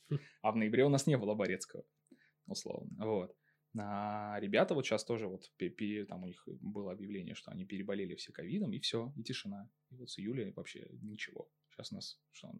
[0.08, 0.18] Хм.
[0.42, 1.84] А в ноябре у нас не было Борецкого,
[2.46, 3.04] условно.
[3.04, 3.36] Вот.
[3.78, 5.50] А ребята вот сейчас тоже вот
[6.08, 9.68] там у них было объявление, что они переболели все ковидом, и все, и тишина.
[9.90, 11.50] И вот с июля вообще ничего.
[11.70, 12.52] Сейчас у нас что,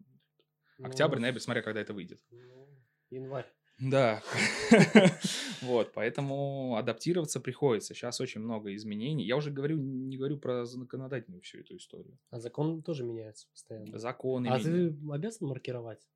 [0.83, 2.23] октябрь, Ну, ноябрь, смотря когда это выйдет.
[2.29, 2.67] ну,
[3.09, 3.51] Январь.
[3.79, 4.23] Да,
[5.61, 7.93] вот, поэтому адаптироваться приходится.
[7.93, 9.23] Сейчас очень много изменений.
[9.23, 12.17] Я уже говорю, не говорю про законодательную всю эту историю.
[12.31, 13.99] А закон тоже меняется постоянно.
[13.99, 14.47] Законы.
[14.47, 16.07] А ты обязан маркировать?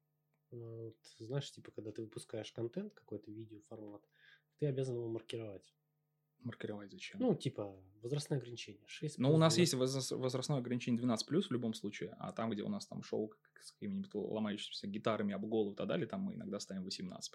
[0.52, 4.02] Э, вот, знаешь, типа, когда ты выпускаешь контент, какой-то видео формат,
[4.60, 5.74] ты обязан его маркировать.
[6.44, 7.20] Маркировать зачем?
[7.20, 8.82] Ну, типа, возрастное ограничение.
[8.88, 12.64] 6 Ну, у нас есть возрас- возрастное ограничение 12 в любом случае, а там, где
[12.64, 16.34] у нас там шоу с какими-нибудь ломающимися гитарами об голову и так далее, там мы
[16.34, 17.34] иногда ставим 18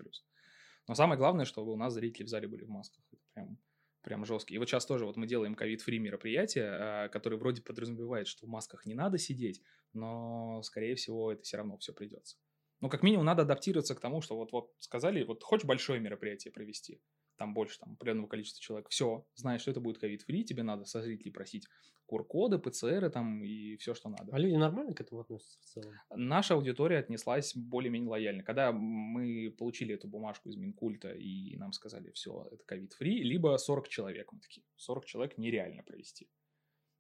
[0.89, 3.05] Но самое главное, чтобы у нас зрители в зале были в масках.
[3.13, 3.59] Это прям,
[4.03, 4.53] прям жестко.
[4.55, 8.49] И вот сейчас тоже вот мы делаем COVID-free мероприятие, а, которое вроде подразумевает, что в
[8.49, 12.37] масках не надо сидеть, но, скорее всего, это все равно все придется.
[12.81, 16.53] Ну, как минимум, надо адаптироваться к тому, что вот, вот сказали, вот хочешь большое мероприятие
[16.53, 17.01] провести,
[17.37, 21.03] там больше там, определенного количества человек, все, знаешь, что это будет COVID-free, тебе надо со
[21.03, 21.67] зрителей просить
[22.09, 24.33] QR-коды, ПЦРы там и все, что надо.
[24.33, 25.95] А люди нормально к этому относятся в целом?
[26.15, 28.43] Наша аудитория отнеслась более-менее лояльно.
[28.43, 33.89] Когда мы получили эту бумажку из Минкульта и нам сказали, все, это ковид-фри, либо 40
[33.89, 36.29] человек, мы такие, 40 человек нереально провести.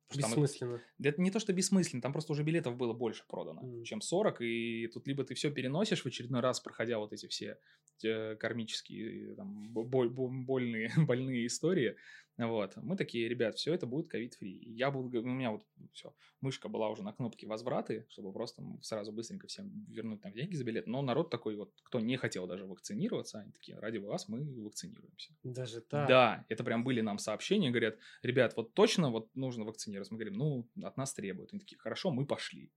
[0.08, 0.82] Что там это- Бессмысленно.
[1.18, 3.84] не то, что бессмысленно, там просто уже билетов было больше продано, Мгм.
[3.84, 7.58] чем 40, и тут либо ты все переносишь в очередной раз, проходя вот эти все
[8.04, 11.96] э, кармические, там, боль- бо- больные, больные истории,
[12.38, 12.76] вот.
[12.76, 14.60] Мы такие, ребят, все это будет ковид-фри.
[14.74, 18.62] Я буду, г- у меня вот все, мышка была уже на кнопке возвраты, чтобы просто
[18.82, 22.46] сразу быстренько всем вернуть там деньги за билет, но народ такой вот, кто не хотел
[22.46, 25.34] даже вакцинироваться, они такие, ради вас мы вакцинируемся.
[25.42, 26.08] Даже так.
[26.08, 30.12] Да, это прям были нам сообщения, говорят, ребят, вот точно вот нужно вакцинироваться.
[30.12, 31.52] Мы говорим, ну, от нас требуют.
[31.52, 32.70] Они такие, хорошо, мы пошли.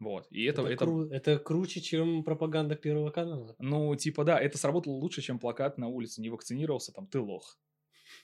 [0.00, 3.54] Вот, и это, Это, это, кру- это круче, чем пропаганда Первого канала.
[3.60, 6.20] ну, типа, да, это сработало лучше, чем плакат на улице.
[6.20, 7.58] Не вакцинировался, там, ты лох.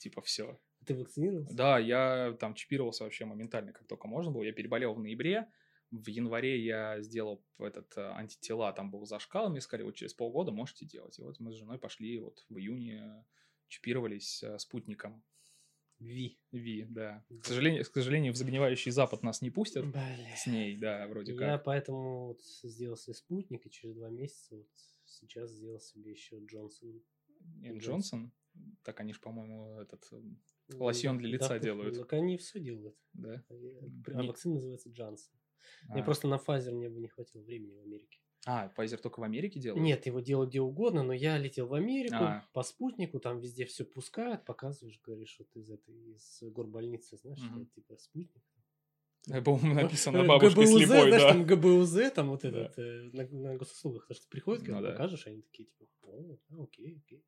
[0.01, 0.59] Типа, все.
[0.87, 1.55] Ты вакцинировался?
[1.55, 4.43] Да, я там чипировался вообще моментально, как только можно было.
[4.43, 5.47] Я переболел в ноябре.
[5.91, 10.53] В январе я сделал этот э, антитела, там был зашкал, мне сказали, вот через полгода
[10.53, 11.19] можете делать.
[11.19, 13.25] И вот мы с женой пошли вот в июне,
[13.69, 15.23] чипировались э, спутником.
[15.99, 16.39] Ви.
[16.53, 17.25] Ви, да.
[17.43, 20.17] К сожалению, к сожалению, в загнивающий запад нас не пустят Бля.
[20.35, 21.65] с ней, да, вроде Я как.
[21.65, 24.69] поэтому вот сделал себе спутник, и через два месяца вот
[25.05, 27.03] сейчас сделал себе еще Джонсон.
[27.79, 28.33] Джонсон.
[28.83, 31.97] Так они же, по-моему, этот, эм, Ну, Лосьон для лица да, делают.
[31.99, 32.97] Так они все делают.
[33.13, 33.43] да.
[33.49, 35.35] А Не- вакцина называется Джонсон.
[35.89, 36.05] Мне А.
[36.05, 38.19] просто на Pfizer мне бы не хватило времени в Америке.
[38.47, 39.85] А, Pfizer только в Америке делают?
[39.85, 42.49] Нет, его делают где угодно, но я летел в Америку А.
[42.55, 47.61] по спутнику, там везде все пускают, показываешь, говоришь, вот из этой из горбольницы, знаешь, что
[47.61, 48.43] это типа спутник.
[49.29, 51.33] Э, По-моему, написано бабушка ГБУЗ, слепой, знаешь, да.
[51.33, 52.49] там ГБУЗ, там вот Да.
[52.49, 54.93] этот, э, на, на госуслугах, то, что ты приходишь, когда Ну да.
[54.93, 57.23] покажешь, они такие, типа, о, а, окей, окей.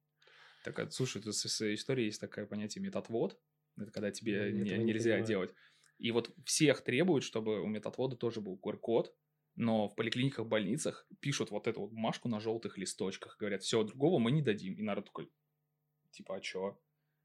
[0.64, 3.38] Так, слушай, тут с, с историей есть такое понятие методвод.
[3.76, 5.26] Это когда тебе Ну, не- не нельзя понимаю.
[5.26, 5.54] делать.
[5.98, 9.14] И вот всех требуют, чтобы у методвода тоже был QR-код,
[9.54, 13.36] но в поликлиниках, больницах пишут вот эту вот бумажку на желтых листочках.
[13.38, 14.74] Говорят, все, другого мы не дадим.
[14.74, 15.30] И народ такой,
[16.10, 16.80] типа, а чё?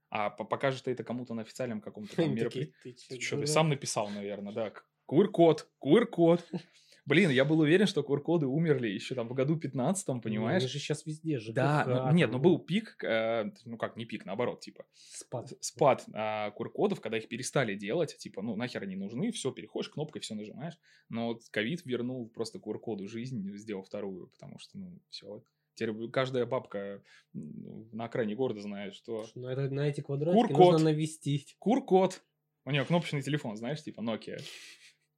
[0.09, 2.73] А по- покажешь ты это кому-то на официальном каком-то мероприятии?
[2.83, 4.73] ты что, ты дурак?» сам написал, наверное, да.
[5.05, 6.45] QR-код, QR-код.
[7.07, 10.61] Блин, я был уверен, что QR-коды умерли еще там в году 15 Ну, понимаешь?
[10.63, 11.53] Они же сейчас везде же.
[11.53, 15.53] Да, ну, нет, ну был пик, э, ну как, не пик, наоборот, типа, спад.
[15.61, 20.21] спад а, QR-кодов, когда их перестали делать, типа, ну нахер они нужны, все, переходишь, кнопкой
[20.21, 20.77] все нажимаешь.
[21.07, 25.41] Но вот ковид вернул просто QR-коду жизнь, сделал вторую, потому что, ну, все.
[25.75, 27.01] Теперь каждая бабка
[27.33, 30.73] на окраине города знает, что Ну, это на эти квадратики Кур-код.
[30.73, 31.55] нужно навестить.
[31.57, 32.21] Кур-код.
[32.65, 34.41] У него кнопочный телефон, знаешь, типа Nokia.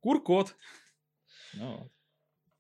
[0.02, 0.56] Кур-код.
[1.54, 1.92] Ну,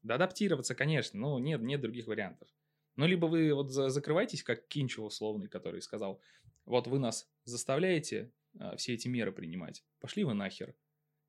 [0.02, 2.48] да адаптироваться, конечно, но нет, нет других вариантов.
[2.96, 6.22] Ну, либо вы вот за- закрываетесь, как Кинчев условный, который сказал,
[6.66, 10.76] вот вы нас заставляете а, все эти меры принимать, пошли вы нахер.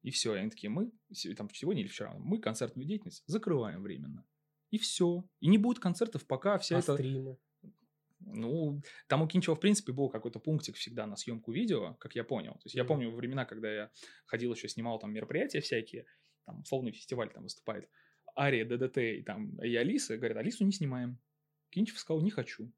[0.02, 0.90] И все, и они такие, мы,
[1.36, 4.26] там сегодня или вчера, мы концертную деятельность закрываем временно.
[4.70, 5.24] И все.
[5.40, 6.94] И не будет концертов, пока вся а эта...
[6.94, 7.36] стримы?
[8.20, 12.22] Ну, там у Кинчева, в принципе, был какой-то пунктик всегда на съемку видео, как я
[12.22, 12.52] понял.
[12.54, 12.88] То есть я Мгм.
[12.88, 13.90] помню времена, когда я
[14.26, 16.06] ходил еще, снимал там мероприятия всякие,
[16.50, 17.88] там условный фестиваль там выступает,
[18.36, 21.18] Ария, ДДТ и там и Алиса, говорят, Алису не снимаем.
[21.70, 22.72] Кинчев сказал, не хочу.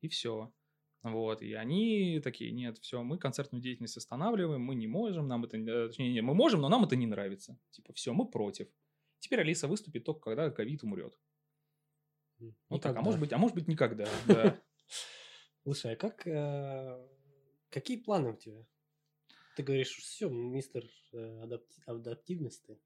[0.00, 0.52] И все.
[1.02, 5.56] Вот, и они такие, нет, все, мы концертную деятельность останавливаем, мы не можем, нам это,
[5.56, 7.58] не- точнее, не, мы можем, но нам это не нравится.
[7.70, 8.68] Типа, все, мы против.
[9.18, 11.18] Теперь Алиса выступит только, когда ковид умрет.
[12.68, 14.60] Ну так, а может быть, а может быть никогда, да.
[15.62, 16.26] Слушай, а как...
[16.26, 17.08] э,
[17.70, 18.66] Какие планы у тебя?
[19.56, 22.78] Ты говоришь, все, мистер э, адапти- адаптивности.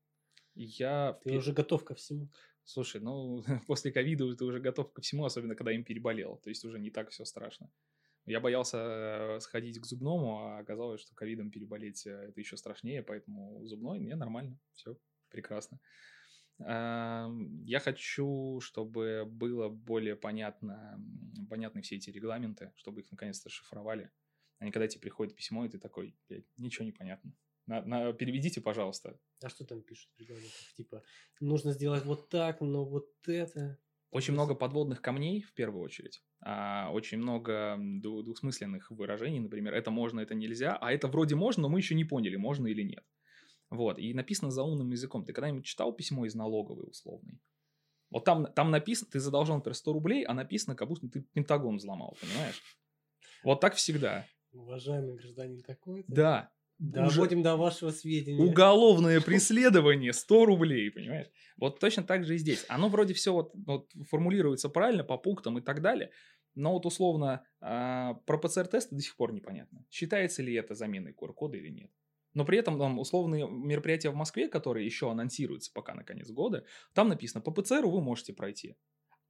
[0.55, 1.19] Я...
[1.25, 2.31] Ты уже готов ко всему.
[2.65, 6.37] Слушай, ну, после ковида ты уже готов ко всему, особенно когда им переболел.
[6.37, 7.71] То есть уже не так все страшно.
[8.27, 13.03] Я боялся э, сходить к зубному, а оказалось, что ковидом переболеть э, это еще страшнее,
[13.03, 14.97] поэтому зубной мне нормально, все
[15.29, 15.79] прекрасно.
[16.59, 21.03] Я хочу, чтобы было более понятно,
[21.51, 24.13] понятны все эти регламенты, чтобы их наконец-то шифровали.
[24.59, 26.17] А не когда тебе приходит письмо, и ты такой,
[26.57, 27.33] ничего не понятно.
[27.67, 29.19] На, на, переведите, пожалуйста.
[29.43, 30.75] А что там пишут в регламентах?
[30.77, 31.03] Типа,
[31.41, 33.79] нужно сделать вот так, но вот это...
[34.11, 36.23] Очень много подводных камней, в первую очередь.
[36.41, 41.69] А, очень много двусмысленных выражений, например, это можно, это нельзя, а это вроде можно, но
[41.69, 43.05] мы еще не поняли, можно или нет.
[43.71, 45.25] Вот, и написано заумным языком.
[45.25, 47.41] Ты когда-нибудь читал письмо из налоговой условной?
[48.11, 51.79] Вот там, там написано, ты задолжал, например, 100 рублей, а написано, как будто ты Пентагон
[51.79, 52.63] взломал, понимаешь?
[53.43, 54.27] Вот так всегда.
[54.53, 56.13] Уважаемый гражданин такой-то.
[56.13, 56.54] Да.
[56.79, 57.45] Доводим уже...
[57.45, 58.43] до вашего сведения.
[58.43, 61.29] Уголовное преследование 100 рублей, понимаешь?
[61.57, 62.65] Вот точно так же и здесь.
[62.69, 66.11] Оно вроде все вот, вот формулируется правильно по пунктам и так далее,
[66.55, 69.85] но вот условно э, про ПЦР-тесты до сих пор непонятно.
[69.91, 71.91] Считается ли это заменой QR-кода или нет.
[72.35, 76.65] Но при этом там условные мероприятия в Москве, которые еще анонсируются пока на конец года,
[76.93, 78.77] там написано, по ПЦРу вы можете пройти.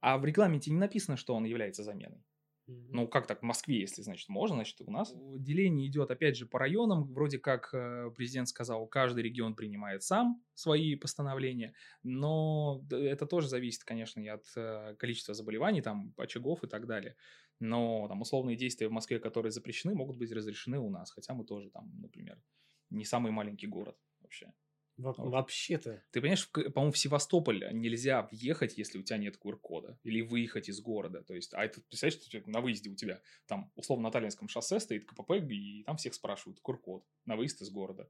[0.01, 2.23] А в регламенте не написано, что он является заменой.
[2.67, 6.47] Ну, как так в Москве, если, значит, можно, значит, у нас деление идет, опять же,
[6.47, 7.13] по районам.
[7.13, 13.83] Вроде как э, президент сказал, каждый регион принимает сам свои постановления, но это тоже зависит,
[13.83, 17.15] конечно, и от э, количества заболеваний, там, очагов и так далее.
[17.59, 21.45] Но там условные действия в Москве, которые запрещены, могут быть разрешены у нас, хотя мы
[21.45, 22.41] тоже там, например,
[22.89, 24.51] не самый маленький город вообще.
[24.97, 26.03] Во- Вообще-то.
[26.11, 29.99] Ты понимаешь, по-моему, в Севастополь нельзя въехать, если у тебя нет QR-кода.
[30.03, 31.21] Или выехать из города.
[31.23, 34.79] То есть, а это, представляешь, что на выезде у тебя там, условно, на Таллинском шоссе
[34.79, 38.09] стоит КПП, и там всех спрашивают QR-код на выезд из города.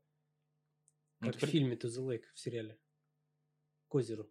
[1.21, 2.77] Ну, как в фильме «To the Lake» в сериале.
[3.87, 4.29] К озеру.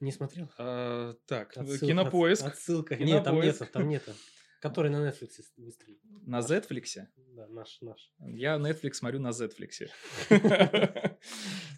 [0.00, 0.50] Не смотрел?
[0.58, 1.88] А, так, Отсыл...
[1.88, 2.44] кинопоиск.
[2.44, 2.96] Отсылка.
[2.96, 3.14] Кинопоиск.
[3.14, 4.14] Нет, там нету, там нету.
[4.64, 5.98] Который на Netflix выстрелил.
[6.26, 7.06] На Netflix?
[7.36, 8.10] Да, наш, наш.
[8.18, 9.90] Я Netflix смотрю на Netflix.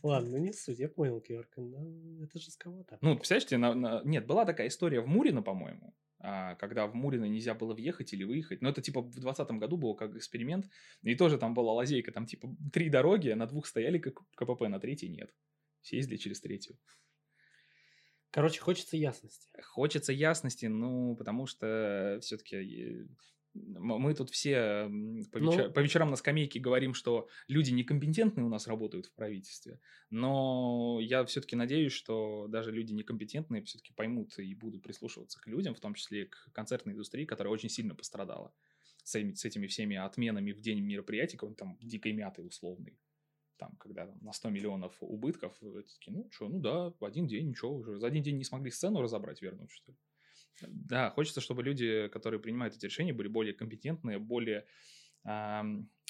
[0.05, 2.99] Ладно, ну не суть, я понял, Киорка, но это жестковато.
[3.01, 4.03] Ну, представляете, на, на...
[4.05, 8.23] нет, была такая история в Мурино, по-моему, а, когда в Мурино нельзя было въехать или
[8.23, 8.63] выехать.
[8.63, 10.67] Но это типа в 2020 году было как эксперимент.
[11.03, 15.09] И тоже там была лазейка, там типа три дороги, на двух стояли КПП, на третьей
[15.09, 15.35] нет.
[15.83, 16.79] Все ездили через третью.
[18.37, 19.49] Короче, хочется ясности.
[19.63, 23.07] Хочется ясности, ну, потому что все-таки
[23.55, 24.91] мы тут все
[25.33, 25.73] по, ну, вечер...
[25.73, 29.81] по вечерам на скамейке говорим, что люди некомпетентные у нас работают в правительстве,
[30.11, 35.75] но я все-таки надеюсь, что даже люди некомпетентные все-таки поймут и будут прислушиваться к людям,
[35.75, 38.53] в том числе к концертной индустрии, которая очень сильно пострадала
[39.03, 42.99] с этими, с этими всеми отменами в день мероприятий, какой там дикой мяты условный
[43.57, 47.75] там, когда на 100 миллионов убытков, такие, ну, что, ну да, в один день, ничего,
[47.75, 49.99] уже за один день не смогли сцену разобрать, вернуть, что ли.
[50.69, 54.67] Да, хочется, чтобы люди, которые принимают эти решения, были более компетентные, более
[55.25, 55.63] э,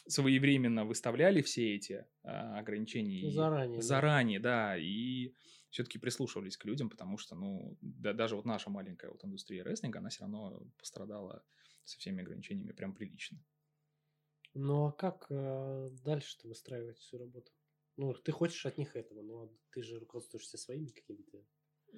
[0.07, 3.31] своевременно выставляли все эти э, ограничения.
[3.31, 3.83] Заранее.
[3.83, 5.33] Заранее, да, да и
[5.71, 9.99] все-таки прислушивались к людям, потому что, ну, да, даже вот наша маленькая вот индустрия рестлинга,
[9.99, 11.45] она все равно пострадала
[11.85, 13.39] со всеми ограничениями прям прилично.
[14.59, 17.53] Ну а как э, дальше-то выстраивать всю работу?
[17.99, 21.45] Ну, ты хочешь от них этого, но ты же руководствуешься своими какими-то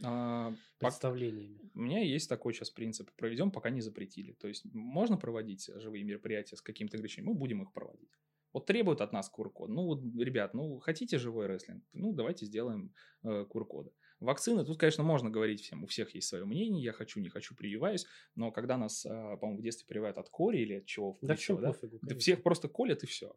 [0.02, 1.70] а, представлениями.
[1.74, 3.10] У меня есть такой сейчас принцип.
[3.16, 4.32] Проведем, пока не запретили.
[4.32, 8.10] То есть можно проводить живые мероприятия с каким-то ограничением, мы будем их проводить.
[8.52, 9.68] Вот требуют от нас QR-код.
[9.68, 11.84] Ну, вот, ребят, ну, хотите живой рестлинг?
[11.92, 12.92] Ну, давайте сделаем
[13.22, 13.90] э, QR-коды.
[14.20, 17.54] Вакцины, тут, конечно, можно говорить всем, у всех есть свое мнение, я хочу, не хочу,
[17.54, 21.20] прививаюсь, но когда нас, а, по-моему, в детстве прививают от кори или от чего в
[21.20, 23.36] плечо, да, пофигу, да всех просто колят и все.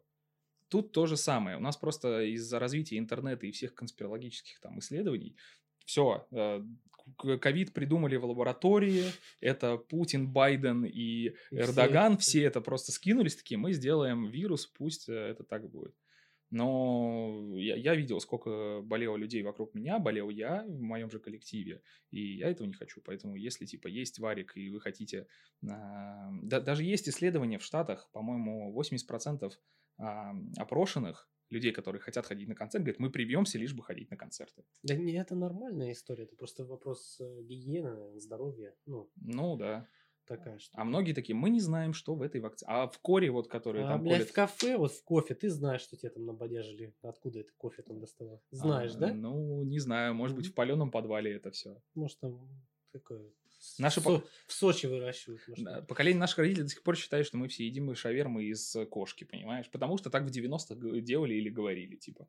[0.68, 1.56] Тут то же самое.
[1.58, 5.36] У нас просто из-за развития интернета и всех конспирологических там исследований
[5.84, 6.62] все, э,
[7.40, 9.04] ковид придумали в лаборатории,
[9.40, 14.66] это Путин, Байден и, и Эрдоган, все, все это просто скинулись такие, мы сделаем вирус,
[14.66, 15.94] пусть э, это так будет.
[16.52, 21.80] Но я, я видел, сколько болело людей вокруг меня, болел я в моем же коллективе,
[22.10, 23.00] и я этого не хочу.
[23.00, 25.26] Поэтому, если типа есть варик, и вы хотите...
[25.66, 29.50] А, да, даже есть исследования в Штатах, по-моему, 80%
[29.96, 34.16] а, опрошенных людей, которые хотят ходить на концерт, говорят, мы привьемся, лишь бы ходить на
[34.16, 34.64] концерты.
[34.82, 38.74] Да не, это нормальная история, это просто вопрос э, гигиены, здоровья.
[38.86, 39.86] Ну, ну да
[40.36, 40.78] такая что.
[40.78, 42.70] А многие такие, мы не знаем, что в этой вакцине.
[42.70, 44.28] А в коре, вот, который а, там блядь, колят...
[44.28, 46.94] в кафе, вот в кофе, ты знаешь, что тебе там набодяжили.
[47.02, 48.42] Откуда это кофе там доставал?
[48.50, 49.14] Знаешь, а, да?
[49.14, 50.14] Ну, не знаю.
[50.14, 51.80] Может быть, в паленом подвале это все.
[51.94, 52.48] Может, там
[52.92, 53.30] такое...
[53.78, 54.24] Наши в, Со...
[54.46, 55.46] в Сочи выращивают.
[55.48, 55.86] Может.
[55.86, 59.70] Поколение наших родителей до сих пор считает, что мы все едим шавермы из кошки, понимаешь?
[59.70, 62.28] Потому что так в 90-х делали или говорили, типа.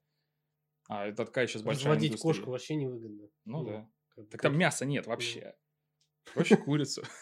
[0.88, 2.34] А это такая сейчас большая Разводить индустрия.
[2.34, 3.30] кошку вообще невыгодно.
[3.46, 3.90] Ну да.
[4.10, 5.56] как бы Так там мяса нет вообще.
[6.34, 7.04] Проще курицу.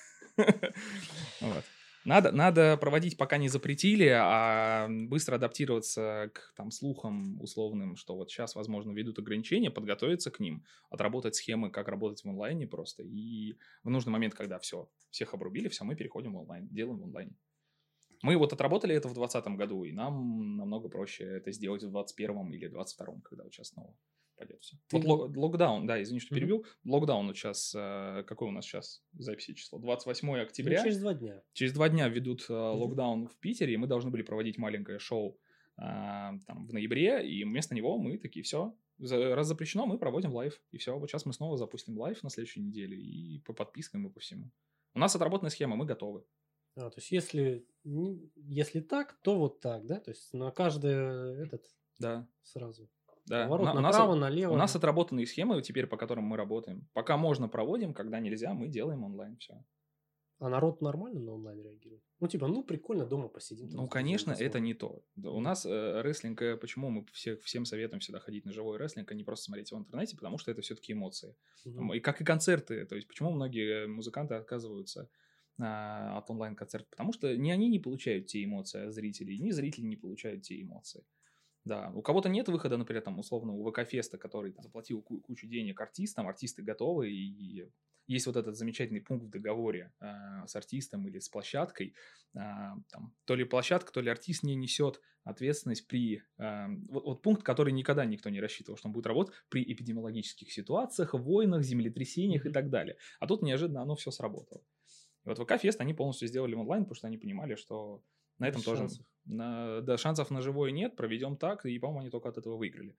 [1.42, 1.66] Вот.
[2.04, 8.32] Надо, надо проводить, пока не запретили, а быстро адаптироваться к там, слухам условным, что вот
[8.32, 13.04] сейчас, возможно, ведут ограничения, подготовиться к ним, отработать схемы, как работать в онлайне просто.
[13.04, 17.04] И в нужный момент, когда все, всех обрубили, все, мы переходим в онлайн, делаем в
[17.04, 17.36] онлайне.
[18.24, 22.54] Мы вот отработали это в 2020 году, и нам намного проще это сделать в 2021
[22.54, 23.96] или 2022, когда вот сейчас снова
[24.42, 24.78] пойдет все.
[24.88, 26.66] Ты Вот ло- локдаун, да, извини, что перебил.
[26.84, 29.78] Локдаун вот сейчас, э, какой у нас сейчас записи число?
[29.80, 30.84] 28 Ну, октября.
[30.84, 31.44] через два дня.
[31.54, 35.38] Через два дня введут э, локдаун в Питере, и мы должны были проводить маленькое шоу
[35.78, 40.62] а, там, в ноябре, и вместо него мы такие, все, раз запрещено, мы проводим live,
[40.72, 44.12] и все, вот сейчас мы снова запустим live на следующей неделе, и по подпискам, и
[44.12, 44.52] по всему.
[44.94, 46.24] У нас отработанная схема, мы готовы.
[46.76, 47.66] А, то есть, если,
[48.36, 50.00] если так, то вот так, да?
[50.00, 51.66] То есть, на каждый этот
[52.00, 52.90] Да, сразу.
[53.26, 53.44] Да.
[53.46, 54.54] Поворот На- у, нас, направо, налево.
[54.54, 56.88] у нас отработанные схемы теперь, по которым мы работаем.
[56.94, 59.64] Пока можно, проводим, когда нельзя, мы делаем онлайн, все.
[60.42, 62.02] А народ нормально на онлайн реагирует?
[62.20, 63.70] Ну, типа, ну, прикольно, дома посидим.
[63.70, 65.04] Ну, конечно, это не то.
[65.16, 69.12] Да, У нас э, рестлинг, почему мы всех, всем советуем всегда ходить на живой рестлинг,
[69.12, 71.36] а не просто смотреть в интернете, потому что это все-таки эмоции.
[71.64, 71.94] Мгм.
[71.94, 72.88] И как и концерты.
[72.88, 75.12] То есть, почему многие музыканты отказываются
[75.60, 76.90] а, от онлайн-концертов?
[76.90, 80.60] Потому что ни они не получают те эмоции от зрителей, ни зрители не получают те
[80.60, 81.04] эмоции.
[81.64, 85.48] Да, у кого-то нет выхода, например, там, условно, у ВК-феста, который там, заплатил ку- кучу
[85.48, 87.70] денег артистам, артисты готовы, и
[88.08, 91.94] есть вот этот замечательный пункт в договоре а, с артистом или с площадкой,
[92.36, 96.24] а, там, то ли площадка, то ли артист не несет ответственность при...
[96.38, 100.52] а, вот, вот пункт, который никогда никто не рассчитывал, что он будет работать при эпидемиологических
[100.52, 102.98] ситуациях, войнах, землетрясениях и так далее.
[103.20, 104.64] А тут неожиданно оно все сработало.
[105.24, 108.04] И вот ВК-фест они полностью сделали онлайн, потому что они понимали, что
[108.42, 108.82] на этом Без тоже...
[108.82, 109.06] шансов.
[109.26, 112.98] на- да, шансов на живое нет, проведем так, и, по-моему, они только от этого выиграли.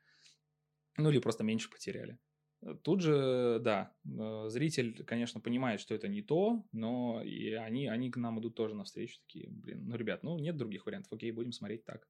[0.97, 2.19] Ну, или просто меньше потеряли.
[2.63, 7.89] Э, Тут же, да, э, зритель, конечно, понимает, что это не то, но и они,
[7.89, 11.33] они к нам идут тоже навстречу, такие, блин, ну, ребят, ну, нет других вариантов, окей,
[11.33, 12.09] будем смотреть так.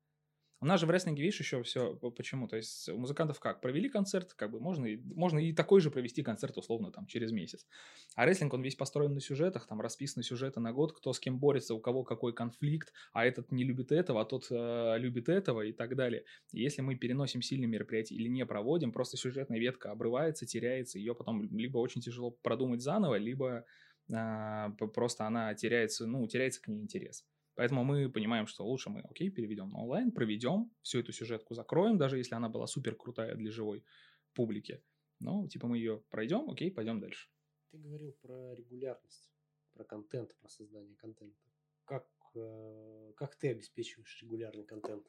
[0.63, 2.47] У нас же в рестлинге, видишь, еще все, почему?
[2.47, 3.61] То есть у музыкантов как?
[3.61, 7.33] Провели концерт, как бы можно и, можно и такой же провести концерт, условно, там, через
[7.33, 7.67] месяц.
[8.15, 11.41] А рестлинг, он весь построен на сюжетах, там расписаны сюжеты на год, кто с кем
[11.41, 15.63] борется, у кого какой конфликт, а этот не любит этого, а тот э, любит этого
[15.63, 16.27] и так далее.
[16.53, 21.17] И если мы переносим сильные мероприятия или не проводим, просто сюжетная ветка обрывается, теряется, ее
[21.17, 23.65] потом либо очень тяжело продумать заново, либо
[24.07, 27.25] п- просто она теряется, ну, теряется к ней интерес.
[27.55, 31.99] Поэтому мы понимаем, что лучше мы, окей, переведем на онлайн, проведем, всю эту сюжетку закроем,
[31.99, 33.85] даже если она была супер крутая для живой
[34.35, 34.83] публики.
[35.21, 37.29] Но, типа, мы ее пройдем, окей, пойдем дальше.
[37.71, 39.31] Ты говорил про регулярность,
[39.75, 41.39] про контент, про создание контента.
[41.85, 45.07] Как, э, как ты обеспечиваешь регулярный контент?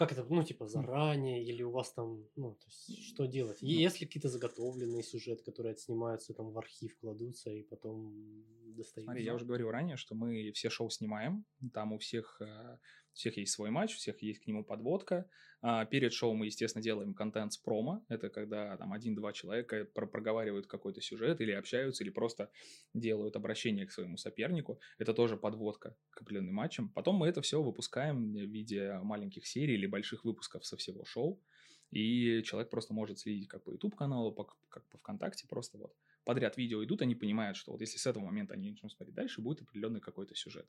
[0.00, 3.58] Как это, ну, типа, заранее, или у вас там, ну, то есть, что делать?
[3.60, 3.68] Ну.
[3.68, 9.04] Есть ли какие-то заготовленные сюжеты, которые отснимаются, там, в архив кладутся и потом достают?
[9.04, 11.44] Смотри, я уже говорил ранее, что мы все шоу снимаем,
[11.74, 12.78] там у всех, э,
[13.12, 15.28] у всех есть свой матч, у всех есть к нему подводка.
[15.62, 20.06] А перед шоу мы, естественно, делаем контент с промо, это когда там один-два человека про-
[20.06, 22.50] проговаривают какой-то сюжет или общаются, или просто
[22.94, 24.80] делают обращение к своему сопернику.
[24.98, 26.88] Это тоже подводка к определенным матчам.
[26.88, 31.42] Потом мы это все выпускаем в виде маленьких серий или больших выпусков со всего шоу.
[31.90, 35.94] И человек просто может следить как по YouTube-каналу, по- как по ВКонтакте, просто вот
[36.24, 39.42] подряд видео идут, они понимают, что вот если с этого момента они начнут смотреть дальше,
[39.42, 40.68] будет определенный какой-то сюжет.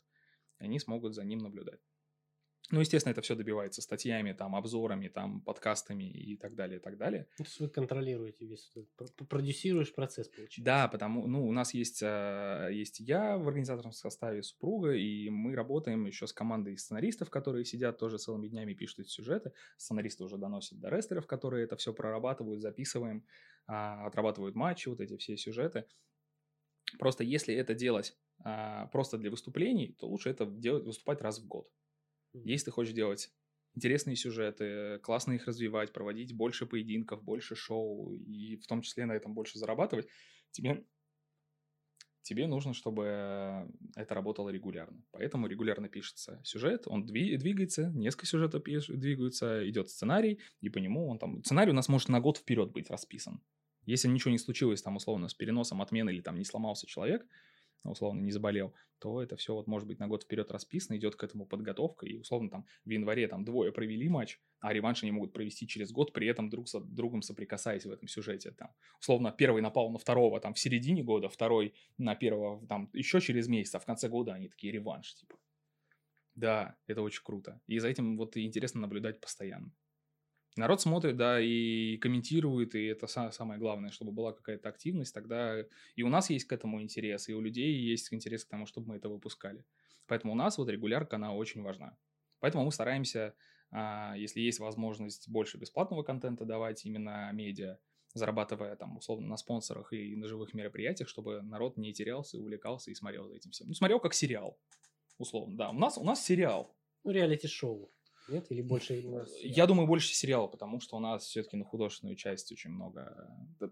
[0.57, 1.79] Они смогут за ним наблюдать.
[2.71, 6.97] Ну, естественно, это все добивается статьями, там, обзорами, там, подкастами и так далее, и так
[6.97, 7.27] далее.
[7.37, 10.61] Ну, то есть вы контролируете весь этот, продюсируешь процесс, получается.
[10.63, 15.55] Да, потому, ну, у нас есть, э, есть я в организаторском составе, супруга, и мы
[15.55, 19.51] работаем еще с командой сценаристов, которые сидят тоже целыми днями пишут эти сюжеты.
[19.77, 23.25] Сценаристы уже доносят до рестлеров, которые это все прорабатывают, записываем,
[23.67, 25.85] а, отрабатывают матчи, вот эти все сюжеты.
[26.99, 31.47] Просто если это делать а, просто для выступлений, то лучше это делать, выступать раз в
[31.47, 31.69] год.
[32.33, 33.31] Если ты хочешь делать
[33.75, 39.13] интересные сюжеты, классно их развивать, проводить больше поединков, больше шоу и в том числе на
[39.13, 40.07] этом больше зарабатывать,
[40.51, 40.85] тебе,
[42.21, 45.03] тебе нужно, чтобы это работало регулярно.
[45.11, 50.79] Поэтому регулярно пишется сюжет, он дви- двигается, несколько сюжетов пиш- двигаются, идет сценарий, и по
[50.79, 51.43] нему он там...
[51.43, 53.41] Сценарий у нас может на год вперед быть расписан.
[53.85, 57.25] Если ничего не случилось там условно с переносом отмены или там не сломался человек,
[57.89, 61.23] условно не заболел, то это все вот может быть на год вперед расписано, идет к
[61.23, 65.33] этому подготовка, и условно там в январе там двое провели матч, а реванш они могут
[65.33, 68.51] провести через год, при этом друг с другом соприкасаясь в этом сюжете.
[68.51, 68.69] Там,
[68.99, 73.47] условно, первый напал на второго там в середине года, второй на первого там еще через
[73.47, 75.37] месяц, а в конце года они такие реванш, типа.
[76.35, 77.59] Да, это очень круто.
[77.67, 79.71] И за этим вот интересно наблюдать постоянно.
[80.57, 85.61] Народ смотрит, да, и комментирует, и это самое главное, чтобы была какая-то активность, тогда
[85.95, 88.89] и у нас есть к этому интерес, и у людей есть интерес к тому, чтобы
[88.89, 89.63] мы это выпускали.
[90.07, 91.97] Поэтому у нас вот регулярка, она очень важна.
[92.39, 93.33] Поэтому мы стараемся,
[93.71, 97.77] а, если есть возможность больше бесплатного контента давать именно медиа,
[98.13, 102.95] зарабатывая там условно на спонсорах и на живых мероприятиях, чтобы народ не терялся, увлекался и
[102.95, 103.67] смотрел за этим всем.
[103.67, 104.59] Ну, смотрел как сериал,
[105.17, 105.69] условно, да.
[105.69, 106.75] У нас, у нас сериал.
[107.05, 107.89] Ну, реалити-шоу.
[108.31, 108.47] Нет?
[108.49, 112.51] Или больше именно Я думаю, больше сериала, потому что у нас все-таки на художественную часть
[112.51, 113.29] очень много.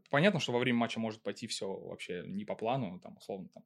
[0.10, 3.64] Понятно, что во время матча может пойти все вообще не по плану, там, условно, там,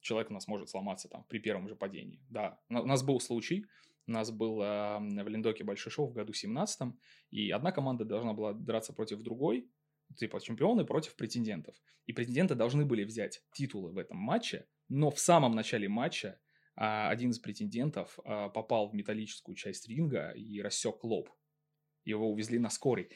[0.00, 2.20] человек у нас может сломаться там при первом же падении.
[2.30, 3.66] Да, у нас был случай,
[4.06, 6.94] у нас был э, в Линдоке большой шоу в году 17
[7.30, 9.68] и одна команда должна была драться против другой,
[10.16, 11.74] типа чемпионы против претендентов.
[12.06, 16.38] И претенденты должны были взять титулы в этом матче, но в самом начале матча
[16.76, 21.30] один из претендентов а, попал в металлическую часть ринга и рассек лоб.
[22.04, 23.10] Его увезли на скорой.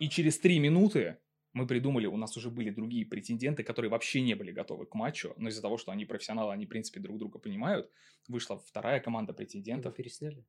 [0.00, 1.18] И через три минуты
[1.52, 5.34] мы придумали, у нас уже были другие претенденты, которые вообще не были готовы к матчу,
[5.36, 7.90] но из-за того, что они профессионалы, они, в принципе, друг друга понимают,
[8.28, 9.92] вышла вторая команда претендентов.
[9.92, 10.44] Его пересняли?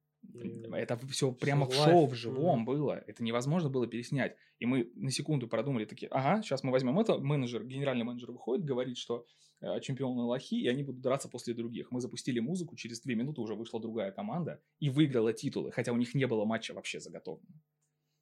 [0.73, 2.65] Это все прямо в шоу, в живом mm-hmm.
[2.65, 3.03] было.
[3.07, 4.35] Это невозможно было переснять.
[4.59, 7.17] И мы на секунду продумали такие, ага, сейчас мы возьмем это.
[7.17, 9.25] Менеджер, генеральный менеджер выходит, говорит, что
[9.61, 11.91] э, чемпионы лохи, и они будут драться после других.
[11.91, 15.97] Мы запустили музыку, через две минуты уже вышла другая команда и выиграла титулы, хотя у
[15.97, 17.61] них не было матча вообще заготовленного.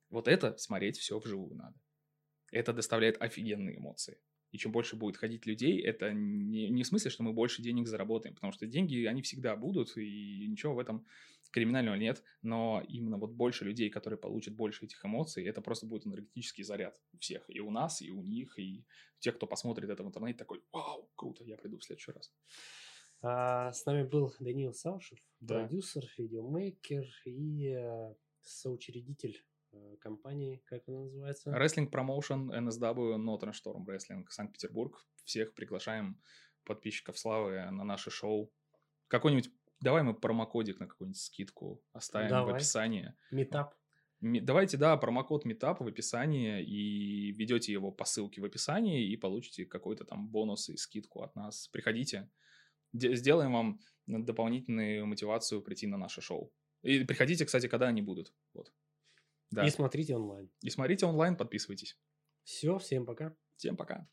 [0.09, 1.75] Вот это смотреть все вживую надо.
[2.51, 4.17] Это доставляет офигенные эмоции.
[4.51, 7.87] И чем больше будет ходить людей, это не, не в смысле, что мы больше денег
[7.87, 11.05] заработаем, потому что деньги, они всегда будут, и ничего в этом
[11.51, 16.07] криминального нет, но именно вот больше людей, которые получат больше этих эмоций, это просто будет
[16.07, 18.85] энергетический заряд у всех, и у нас, и у них, и
[19.19, 22.31] тех, кто посмотрит это в интернете, такой, вау, круто, я приду в следующий раз.
[23.21, 25.55] А, с нами был Даниил Саушев, да.
[25.55, 29.43] продюсер, видеомейкер и э, соучредитель
[29.77, 31.51] Э, компании, как она называется?
[31.51, 35.05] Wrestling Promotion NSW Northern Storm Wrestling Санкт-Петербург.
[35.23, 36.19] Всех приглашаем
[36.63, 38.51] подписчиков Славы на наше шоу.
[39.07, 42.53] Какой-нибудь, давай мы промокодик на какую-нибудь скидку оставим давай.
[42.53, 43.13] в описании.
[43.31, 43.75] Метап.
[44.19, 49.65] Давайте, да, промокод Meetup в описании и ведете его по ссылке в описании и получите
[49.65, 51.67] какой-то там бонус и скидку от нас.
[51.67, 52.27] Приходите,
[52.93, 56.51] сделаем вам дополнительную мотивацию прийти на наше шоу.
[56.81, 58.33] И приходите, кстати, когда они будут.
[58.53, 58.71] Вот.
[59.51, 59.65] Да.
[59.65, 60.49] И смотрите онлайн.
[60.61, 61.97] И смотрите онлайн, подписывайтесь.
[62.43, 63.35] Все, всем пока.
[63.55, 64.07] Всем пока.